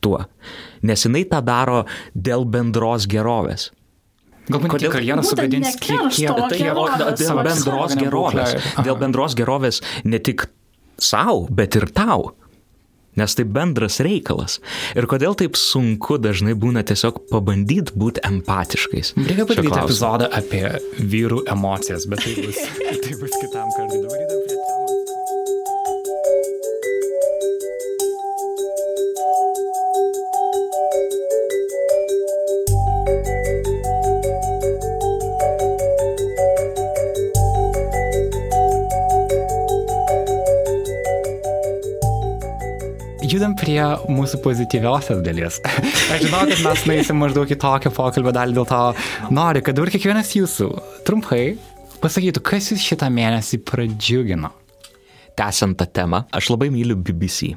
[0.03, 0.22] tuo
[0.82, 1.84] nes jinai tą daro
[2.14, 3.70] dėl bendros gerovės.
[4.51, 6.59] Galbūt Kodėl karjerą sugadins kiek, kiek tai
[7.20, 8.55] dėl bendros gerovės.
[8.82, 10.49] Dėl bendros gerovės ne tik
[10.99, 12.32] savo, bet ir tau.
[13.20, 14.57] Nes tai bendras reikalas.
[14.97, 19.12] Ir kodėl taip sunku dažnai būna tiesiog pabandyti būti empatiškais.
[19.20, 20.64] Reikia padaryti epizodą apie
[20.97, 22.62] vyrų emocijas, bet tai bus,
[23.05, 24.41] tai bus kitam kartui.
[43.34, 43.80] Judam prie
[44.12, 45.60] mūsų pozityviausios dalies.
[46.12, 48.82] Aš žinau, kad mes nueisim maždaug į tokią pokalbio dalį, dėl to
[49.34, 50.70] noriu, kad dabar kiekvienas jūsų
[51.08, 51.44] trumpai
[52.02, 54.52] pasakytų, kas jūs šitą mėnesį pradžiugino
[55.38, 57.54] tęsiant tą temą, aš labai myliu BBC,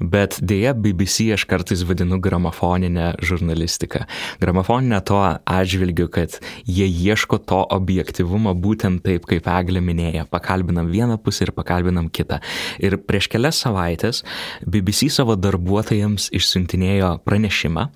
[0.00, 4.04] bet dėja BBC aš kartais vadinu gramofoninę žurnalistiką.
[4.42, 10.26] Gramofoninę to atžvilgiu, kad jie ieško to objektivumo būtent taip, kaip Eglė minėjo.
[10.30, 12.40] Pakalbinam vieną pusę ir pakalbinam kitą.
[12.78, 14.22] Ir prieš kelias savaitės
[14.66, 17.88] BBC savo darbuotojams išsiuntinėjo pranešimą,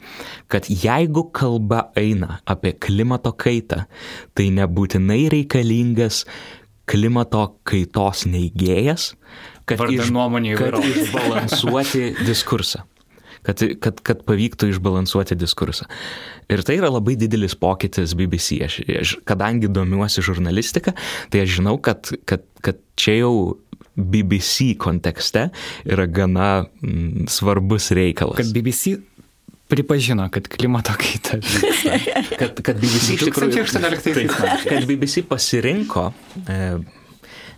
[0.52, 3.84] kad jeigu kalba eina apie klimato kaitą,
[4.34, 6.24] tai nebūtinai reikalingas
[6.90, 9.12] klimato kaitos neigėjas,
[9.68, 10.10] kad, iš,
[10.58, 12.86] kad išbalansuoti diskursą.
[13.42, 15.88] Kad, kad, kad pavyktų išbalansuoti diskursą.
[16.52, 18.60] Ir tai yra labai didelis pokytis BBC.
[18.62, 20.94] Aš, aš kadangi domiuosi žurnalistika,
[21.32, 23.32] tai aš žinau, kad, kad, kad čia jau
[23.98, 25.48] BBC kontekste
[25.84, 28.38] yra gana mm, svarbus reikalas.
[28.38, 28.96] Kad BBC
[29.72, 31.38] pripažino, kad klimato kaita
[32.40, 33.64] kad, kad BBC iš tikrųjų...
[33.64, 36.10] 2018 kad BBC pasirinko
[36.44, 36.58] e,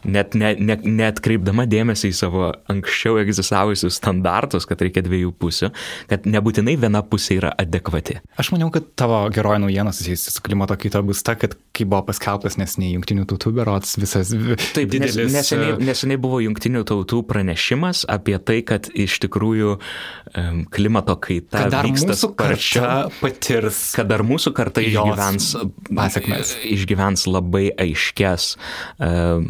[0.05, 5.70] net, net, net, net kreipdama dėmesį į savo anksčiau egzistavusius standartus, kad reikia dviejų pusių,
[6.11, 8.20] kad nebūtinai viena pusė yra adekvati.
[8.40, 12.05] Aš maniau, kad tavo geroji naujiena susijusi su klimato kaita bus ta, kad kai buvo
[12.09, 14.30] paskelbtas neseniai jungtinių tautų berots visas
[14.74, 15.16] Taip, didelis.
[15.18, 21.16] Nes, neseniai, e, neseniai buvo jungtinių tautų pranešimas apie tai, kad iš tikrųjų um, klimato
[21.20, 23.11] kaita vyksta sparčiau.
[23.20, 23.80] Patirs.
[23.96, 25.50] Kad dar mūsų karta išgyvens,
[25.90, 26.55] pasiekmes.
[26.76, 28.55] išgyvens labai aiškės
[28.98, 29.48] um,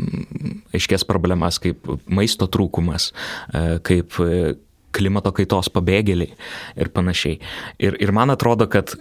[0.74, 3.10] aiškės problemas kaip maisto trūkumas,
[3.52, 4.54] e, kaip e,
[4.94, 6.34] klimato kaitos pabėgėliai
[6.80, 7.40] ir panašiai.
[7.82, 8.94] Ir, ir man atrodo, kad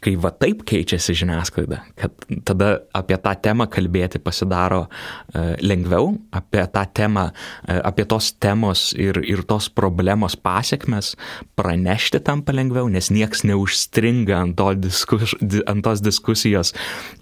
[0.00, 2.14] kai va taip keičiasi žiniasklaida, kad
[2.48, 8.90] tada apie tą temą kalbėti pasidaro uh, lengviau, apie tą temą, uh, apie tos temos
[8.96, 11.12] ir, ir tos problemos pasiekmes
[11.58, 16.72] pranešti tampa lengviau, nes nieks neužstringa ant, to diskus, ant tos diskusijos,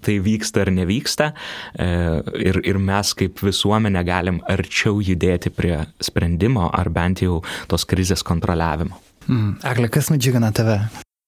[0.05, 1.31] tai vyksta ar nevyksta.
[1.75, 7.85] Uh, ir, ir mes kaip visuomenė galim arčiau judėti prie sprendimo ar bent jau tos
[7.89, 8.97] krizės kontroliavimo.
[9.27, 9.59] Mm.
[9.67, 10.79] Egle, kas nudžiugina tave?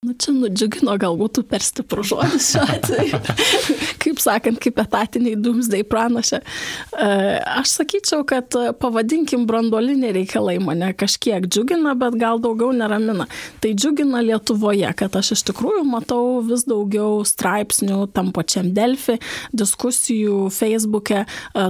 [0.02, 3.18] Nu, čia nudžiugino galbūt per stiprų žodis šiuo atveju.
[4.02, 6.40] kaip sakant, kaip etatiniai dumsdai pranašė.
[6.42, 7.10] E,
[7.62, 13.28] aš sakyčiau, kad e, pavadinkim branduoliniai reikalai mane kažkiek džiugina, bet gal daugiau neramina.
[13.62, 19.20] Tai džiugina Lietuvoje, kad aš iš tikrųjų matau vis daugiau straipsnių tam pačiam Delfi,
[19.54, 21.28] diskusijų Facebook'e e,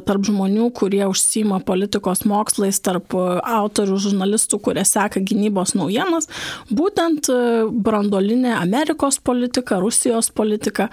[0.07, 6.31] tarp žmonių, kurie užsima politikos mokslais, tarp autorių, žurnalistų, kurie seka gynybos naujienas,
[6.71, 10.89] būtent branduoliniai brandolinė Amerikos politika, Rusijos politika,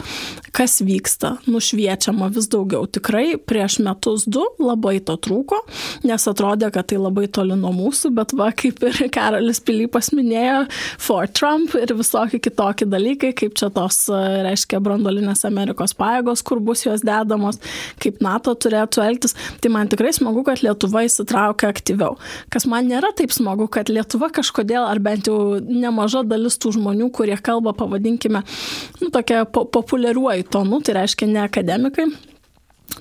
[0.52, 2.86] kas vyksta, nušviečiama vis daugiau.
[2.86, 5.60] Tikrai prieš metus du labai to trūko,
[6.04, 10.66] nes atrodė, kad tai labai toli nuo mūsų, bet va, kaip ir Karolis Pilypas minėjo,
[10.98, 16.86] for Trump ir visokie kitokie dalykai, kaip čia tos, reiškia, brandolinės Amerikos pajėgos, kur bus
[16.86, 17.60] jos dedamos,
[18.00, 19.36] kaip NATO turėtų elgtis.
[19.60, 22.16] Tai man tikrai smagu, kad Lietuva įsitraukia aktyviau.
[22.52, 27.10] Kas man nėra taip smagu, kad Lietuva kažkodėl, ar bent jau nemaža dalis tų žmonių,
[27.18, 28.42] kurie kalba, pavadinkime,
[29.02, 32.06] nu, tokia po populiariuoju tonu, tai reiškia ne akademikai,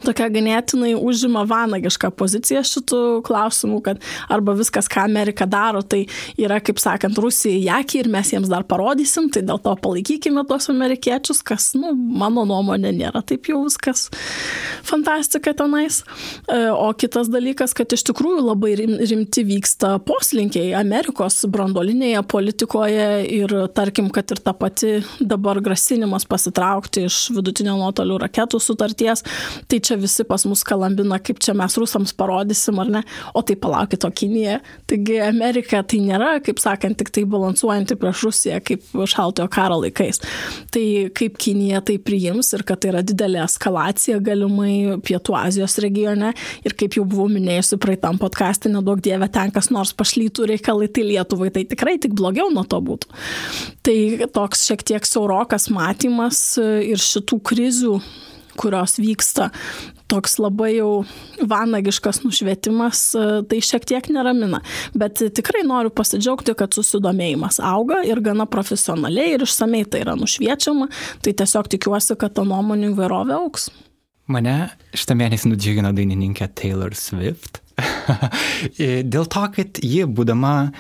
[0.04, 6.04] tokia ganėtinai užima vanagišką poziciją šitų klausimų, kad arba viskas, ką Amerika daro, tai
[6.40, 10.70] yra, kaip sakant, Rusija jakį ir mes jiems dar parodysim, tai dėl to palaikykime tos
[10.74, 14.08] amerikiečius, kas, nu, mano nuomonė nėra taip jau viskas
[14.88, 16.02] fantastika tenais.
[16.48, 23.08] E, o kitas dalykas, kad iš tikrųjų labai rimti vyksta poslinkiai Amerikos brandolinėje politikoje
[23.40, 29.24] ir tarkim, kad ir ta pati dabar grasinimas pasitraukti iš vidutinio nuotolių raketų sutarties,
[29.68, 33.02] tai čia visi pas mus kalambina, kaip čia mes rusams parodysim ar ne,
[33.38, 34.60] o tai palaukit, o Kinija.
[34.90, 40.22] Taigi Amerika tai nėra, kaip sakant, tik tai balansuojanti prieš Rusiją, kaip šaltojo karo laikais.
[40.74, 40.86] Tai
[41.18, 46.34] kaip Kinija tai priims ir kad tai yra didelė eskalacija galimai Pietų Azijos regione
[46.66, 51.08] ir kaip jau buvau minėjusi praeitam podcast'e, nedaug dievė ten kas nors pašlytų reikalai, tai
[51.08, 53.12] Lietuvai tai tikrai tik blogiau nuo to būtų.
[53.88, 53.98] Tai
[54.36, 57.98] toks šiek tiek saurokas matymas ir šitų krizių
[58.58, 59.50] kurios vyksta,
[60.12, 60.92] toks labai jau
[61.50, 64.62] vanagiškas nušvietimas, e, tai šiek tiek neramina.
[64.98, 70.90] Bet tikrai noriu pasidžiaugti, kad susidomėjimas auga ir gana profesionaliai ir išsamei tai yra nušviečiama,
[71.26, 73.70] tai tiesiog tikiuosi, kad ta nuomonių įvairovė auks.
[74.28, 74.58] Mane
[74.98, 77.62] šitą mėnesį nudžiugino dainininkė Taylor Swift.
[79.14, 80.74] Dėl to, kad ji, būdama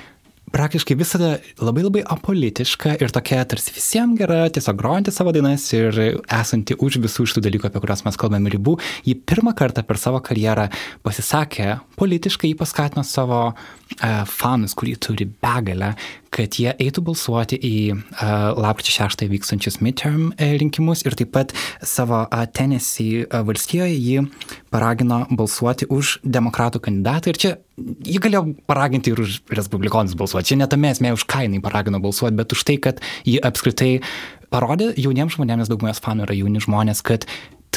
[0.58, 6.00] praktiškai visada labai labai apolitiška ir tokia tarsi visiems gera, tiesiog grojanti savo dainas ir
[6.24, 8.78] esanti už visų šitų dalykų, apie kuriuos mes kalbame ribų.
[9.06, 10.68] Ji pirmą kartą per savo karjerą
[11.06, 13.42] pasisakė politiškai, jį paskatino savo
[14.30, 15.94] fanus, kurį turi begalę,
[16.34, 21.54] kad jie eitų balsuoti į uh, lapkričio 6 vykstančius midterm uh, rinkimus ir taip pat
[21.82, 24.26] savo uh, Tennessee uh, valstijoje jį
[24.74, 30.52] paragino balsuoti už demokratų kandidatą ir čia jį galėjo paraginti ir už respublikonus balsuoti.
[30.52, 33.92] Čia netame esmė, už ką jinai paragino balsuoti, bet už tai, kad jį apskritai
[34.54, 37.28] parodė jauniems žmonėms, daugumos fanų yra jauni žmonės, kad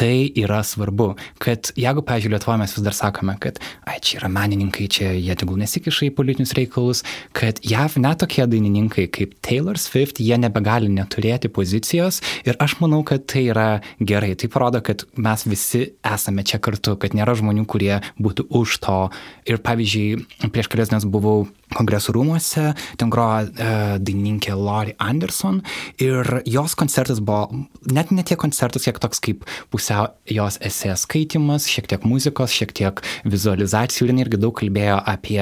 [0.01, 4.31] tai yra svarbu, kad jeigu, pavyzdžiui, Lietuvoje mes vis dar sakome, kad, ai, čia yra
[4.33, 7.03] menininkai, čia jie tegul nesikiša į politinius reikalus,
[7.37, 13.03] kad JAV net tokie dainininkai kaip Taylor Swift, jie nebegali neturėti pozicijos ir aš manau,
[13.05, 13.69] kad tai yra
[14.01, 14.33] gerai.
[14.41, 19.01] Tai parodo, kad mes visi esame čia kartu, kad nėra žmonių, kurie būtų už to.
[19.45, 21.45] Ir pavyzdžiui, prieš kelias dienas buvau
[21.77, 23.71] kongresų rūmuose, ten grojo e,
[24.03, 25.61] dainininkė Lori Anderson
[26.03, 31.69] ir jos koncertas buvo net ne tiek koncertas, kiek toks kaip pusiau jos esė skaitimas,
[31.71, 34.11] šiek tiek muzikos, šiek tiek vizualizacijų.
[34.11, 35.41] Ir irgi daug kalbėjo apie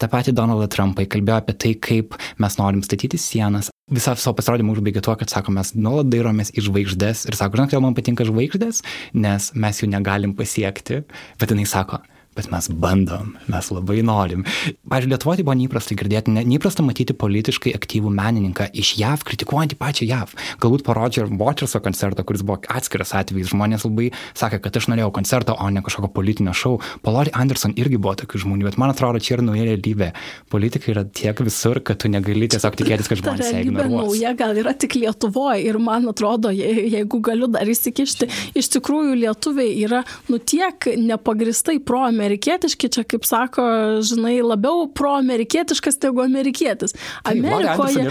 [0.00, 3.70] tą patį Donaldą Trumpą, kalbėjo apie tai, kaip mes norim statyti sienas.
[3.90, 7.72] Visą savo pasirodymą užbaigė tuo, kad sako, mes nuolat dairomės į žvaigždės ir sako, žinok,
[7.72, 8.84] kodėl man patinka žvaigždės,
[9.18, 11.02] nes mes jų negalim pasiekti,
[11.40, 11.98] bet jinai sako,
[12.40, 14.44] bet mes bandom, mes labai norim.
[14.88, 19.78] Pavyzdžiui, Lietuvoje tai buvo neįprasta girdėti, ne, neįprasta matyti politiškai aktyvų menininką iš JAV, kritikuojantį
[19.80, 20.34] pačią JAV.
[20.62, 25.10] Galbūt po Roger Waterso koncerto, kuris buvo atskiras atvejis, žmonės labai sakė, kad aš norėjau
[25.20, 26.78] koncerto, o ne kažkokio politinio šou.
[27.04, 30.12] Po Lori Anderson irgi buvo tokių žmonių, bet man atrodo, čia yra nauja realybė.
[30.52, 34.08] Politika yra tiek visur, kad tu negali tiesiog tikėtis, kad žmonės ją ignoruos.
[34.10, 39.74] Nauja gal yra tik Lietuvoje ir man atrodo, jeigu galiu dar įsikišti, iš tikrųjų lietuviai
[39.84, 43.62] yra nu tiek nepagristai pro-amerikiečiai amerikietiški, čia kaip sako,
[44.06, 46.94] žinai, labiau pro-amerikietiškas negu amerikietis.
[47.26, 48.04] Amerikoje,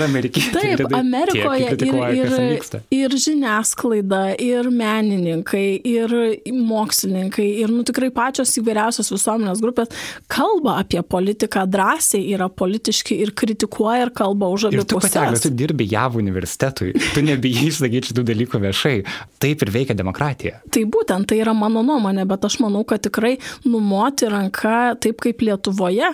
[0.53, 6.15] taip, Amerikoje ir, ir, ir žiniasklaida, ir menininkai, ir
[6.51, 9.93] mokslininkai, ir nu, tikrai pačios įvairiausios visuomenės grupės
[10.32, 14.89] kalba apie politiką drąsiai, yra politiški ir kritikuoja ir kalba už abi pusės.
[14.89, 18.95] Tu patekęs, tu dirbi JAV universitetui, tu nebijai išsakyti šitų dalykų viešai.
[19.39, 20.59] Taip ir veikia demokratija.
[20.67, 25.19] Tai būtent tai yra mano nuomonė, bet aš manau, kad tikrai numo numoti ranka, taip
[25.21, 26.07] kaip Lietuvoje,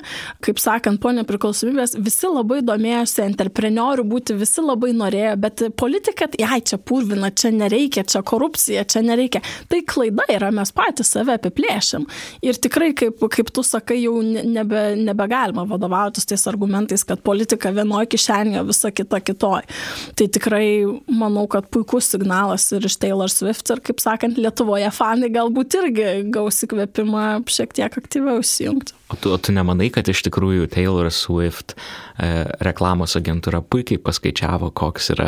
[0.44, 6.62] kaip sakant, po nepriklausomybės, visi labai domėjosi entreprenorių būti, visi labai norėjo, bet politika, jai
[6.66, 9.42] čia purvina, čia nereikia, čia korupcija, čia nereikia.
[9.70, 12.08] Tai klaida yra, mes patys save apiplėšim.
[12.46, 18.10] Ir tikrai, kaip, kaip tu sakai, jau nebe, nebegalima vadovautis tais argumentais, kad politika vienoje
[18.16, 19.70] kišenėje, visa kita kitoje.
[20.18, 20.66] Tai tikrai
[21.12, 26.10] manau, kad puikus signalas ir iš Taylor Swift ir, kaip sakant, Lietuvoje fanai galbūt irgi
[26.34, 28.96] gaus įkvėpimą šiek tiek aktyviau įsijungti.
[29.14, 32.30] O tu, o tu nemanai, kad iš tikrųjų Taylor Swift e,
[32.66, 35.28] reklamos agentūra puikiai paskaičiavo, koks yra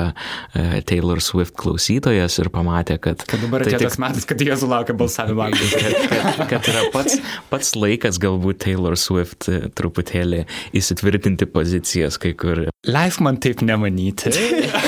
[0.58, 3.22] e, Taylor Swift klausytojas ir pamatė, kad...
[3.30, 3.86] Kad dabar tai tik...
[3.86, 5.46] tas metas, kad jie sulaukia balsavimo.
[5.76, 7.20] kad, kad, kad yra pats,
[7.52, 10.46] pats laikas galbūt Taylor Swift e, truputėlį
[10.78, 12.66] įsitvirtinti pozicijas kai kur.
[12.90, 14.34] Leisk man taip nemanyti.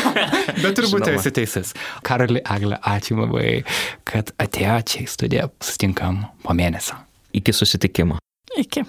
[0.64, 1.20] Bet turbūt Žinoma.
[1.20, 1.76] esi teisus.
[2.08, 3.62] Karali Eglė, ačiū labai,
[4.10, 5.48] kad atėjo čia į studiją.
[5.64, 6.98] Sustinkam po mėnesio.
[7.34, 8.18] Iki susitikimo.
[8.58, 8.84] Iki.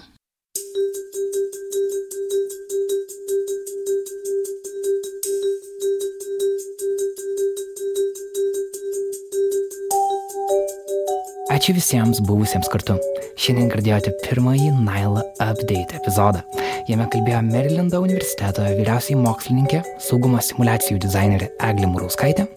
[11.51, 12.95] Ačiū visiems buvusiems kartu.
[13.37, 16.41] Šiandien girdėjote pirmąjį Naila Update epizodą.
[16.89, 22.47] Jame kalbėjo Merilinda universiteto vyriausiai mokslininkė, saugumo simulacijų dizainerė Eglė Murauskaitė,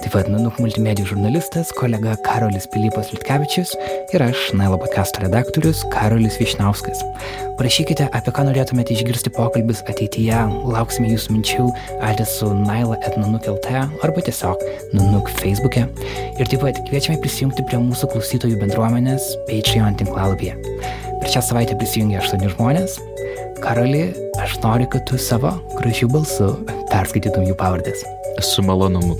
[0.00, 3.74] taip pat Nanuk multimedijų žurnalistas, kolega Karolis Pilypas Litkevičius
[4.16, 7.02] ir aš, Nailo podcasto redaktorius Karolis Višnauskas.
[7.58, 11.68] Parašykite, apie ką norėtumėte išgirsti pokalbis ateityje, lauksime jūsų minčių
[12.08, 14.64] adresu naila.nanuk.lt arba tiesiog
[14.96, 15.84] nanuk Facebook'e.
[16.40, 20.56] Ir taip pat kviečiame prisijungti prie mūsų klausytojų bendruomenės Patreon tinklalapyje.
[21.20, 22.98] Per šią savaitę prisijungė aštuoni žmonės.
[23.62, 26.48] Karoli, aš noriu, kad tu savo gražių balsų
[26.90, 28.04] perskaitytum jų pavardės.
[28.42, 29.16] Su malonumu.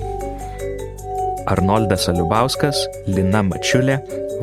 [1.51, 3.99] Arnoldas Aliubauskas, Lina Mačiulė,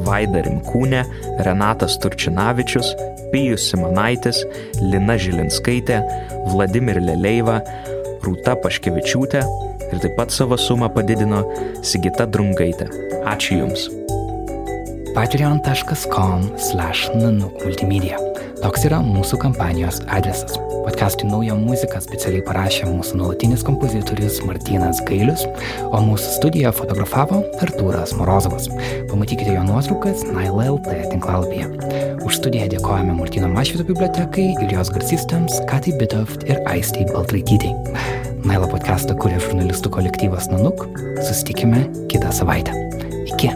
[0.06, 1.02] Vaida Rimkūnė,
[1.46, 2.94] Renatas Turčinavičius,
[3.34, 4.44] Pijus Simonaitis,
[4.82, 6.02] Lina Žilinskaitė,
[6.52, 7.60] Vladimir Leleiva,
[8.22, 9.42] Rūta Paškevičiūtė
[9.92, 11.42] ir taip pat savo sumą padidino
[11.84, 12.92] Sigita Drungaitė.
[13.26, 13.90] Ačiū Jums.
[15.16, 18.31] patreon.com slash nanuk multimedia.
[18.62, 20.54] Toks yra mūsų kampanijos adresas.
[20.86, 25.48] Podcast'ui naują muziką specialiai parašė mūsų nuolatinis kompozitorius Martinas Gailius,
[25.90, 28.68] o mūsų studiją fotografavo Artūras Morozovas.
[29.10, 31.70] Pamatykite jo nuotraukas NileLT tinklalapyje.
[32.22, 37.74] Už studiją dėkojame Martino Mašvito bibliotekai ir jos garsistams Katai Bitoft ir Aistai Baltraitytai.
[38.46, 40.86] Nailo podcastą kuria žurnalistų kolektyvas Nanuk.
[41.22, 42.78] Susitikime kitą savaitę.
[43.26, 43.54] Iki.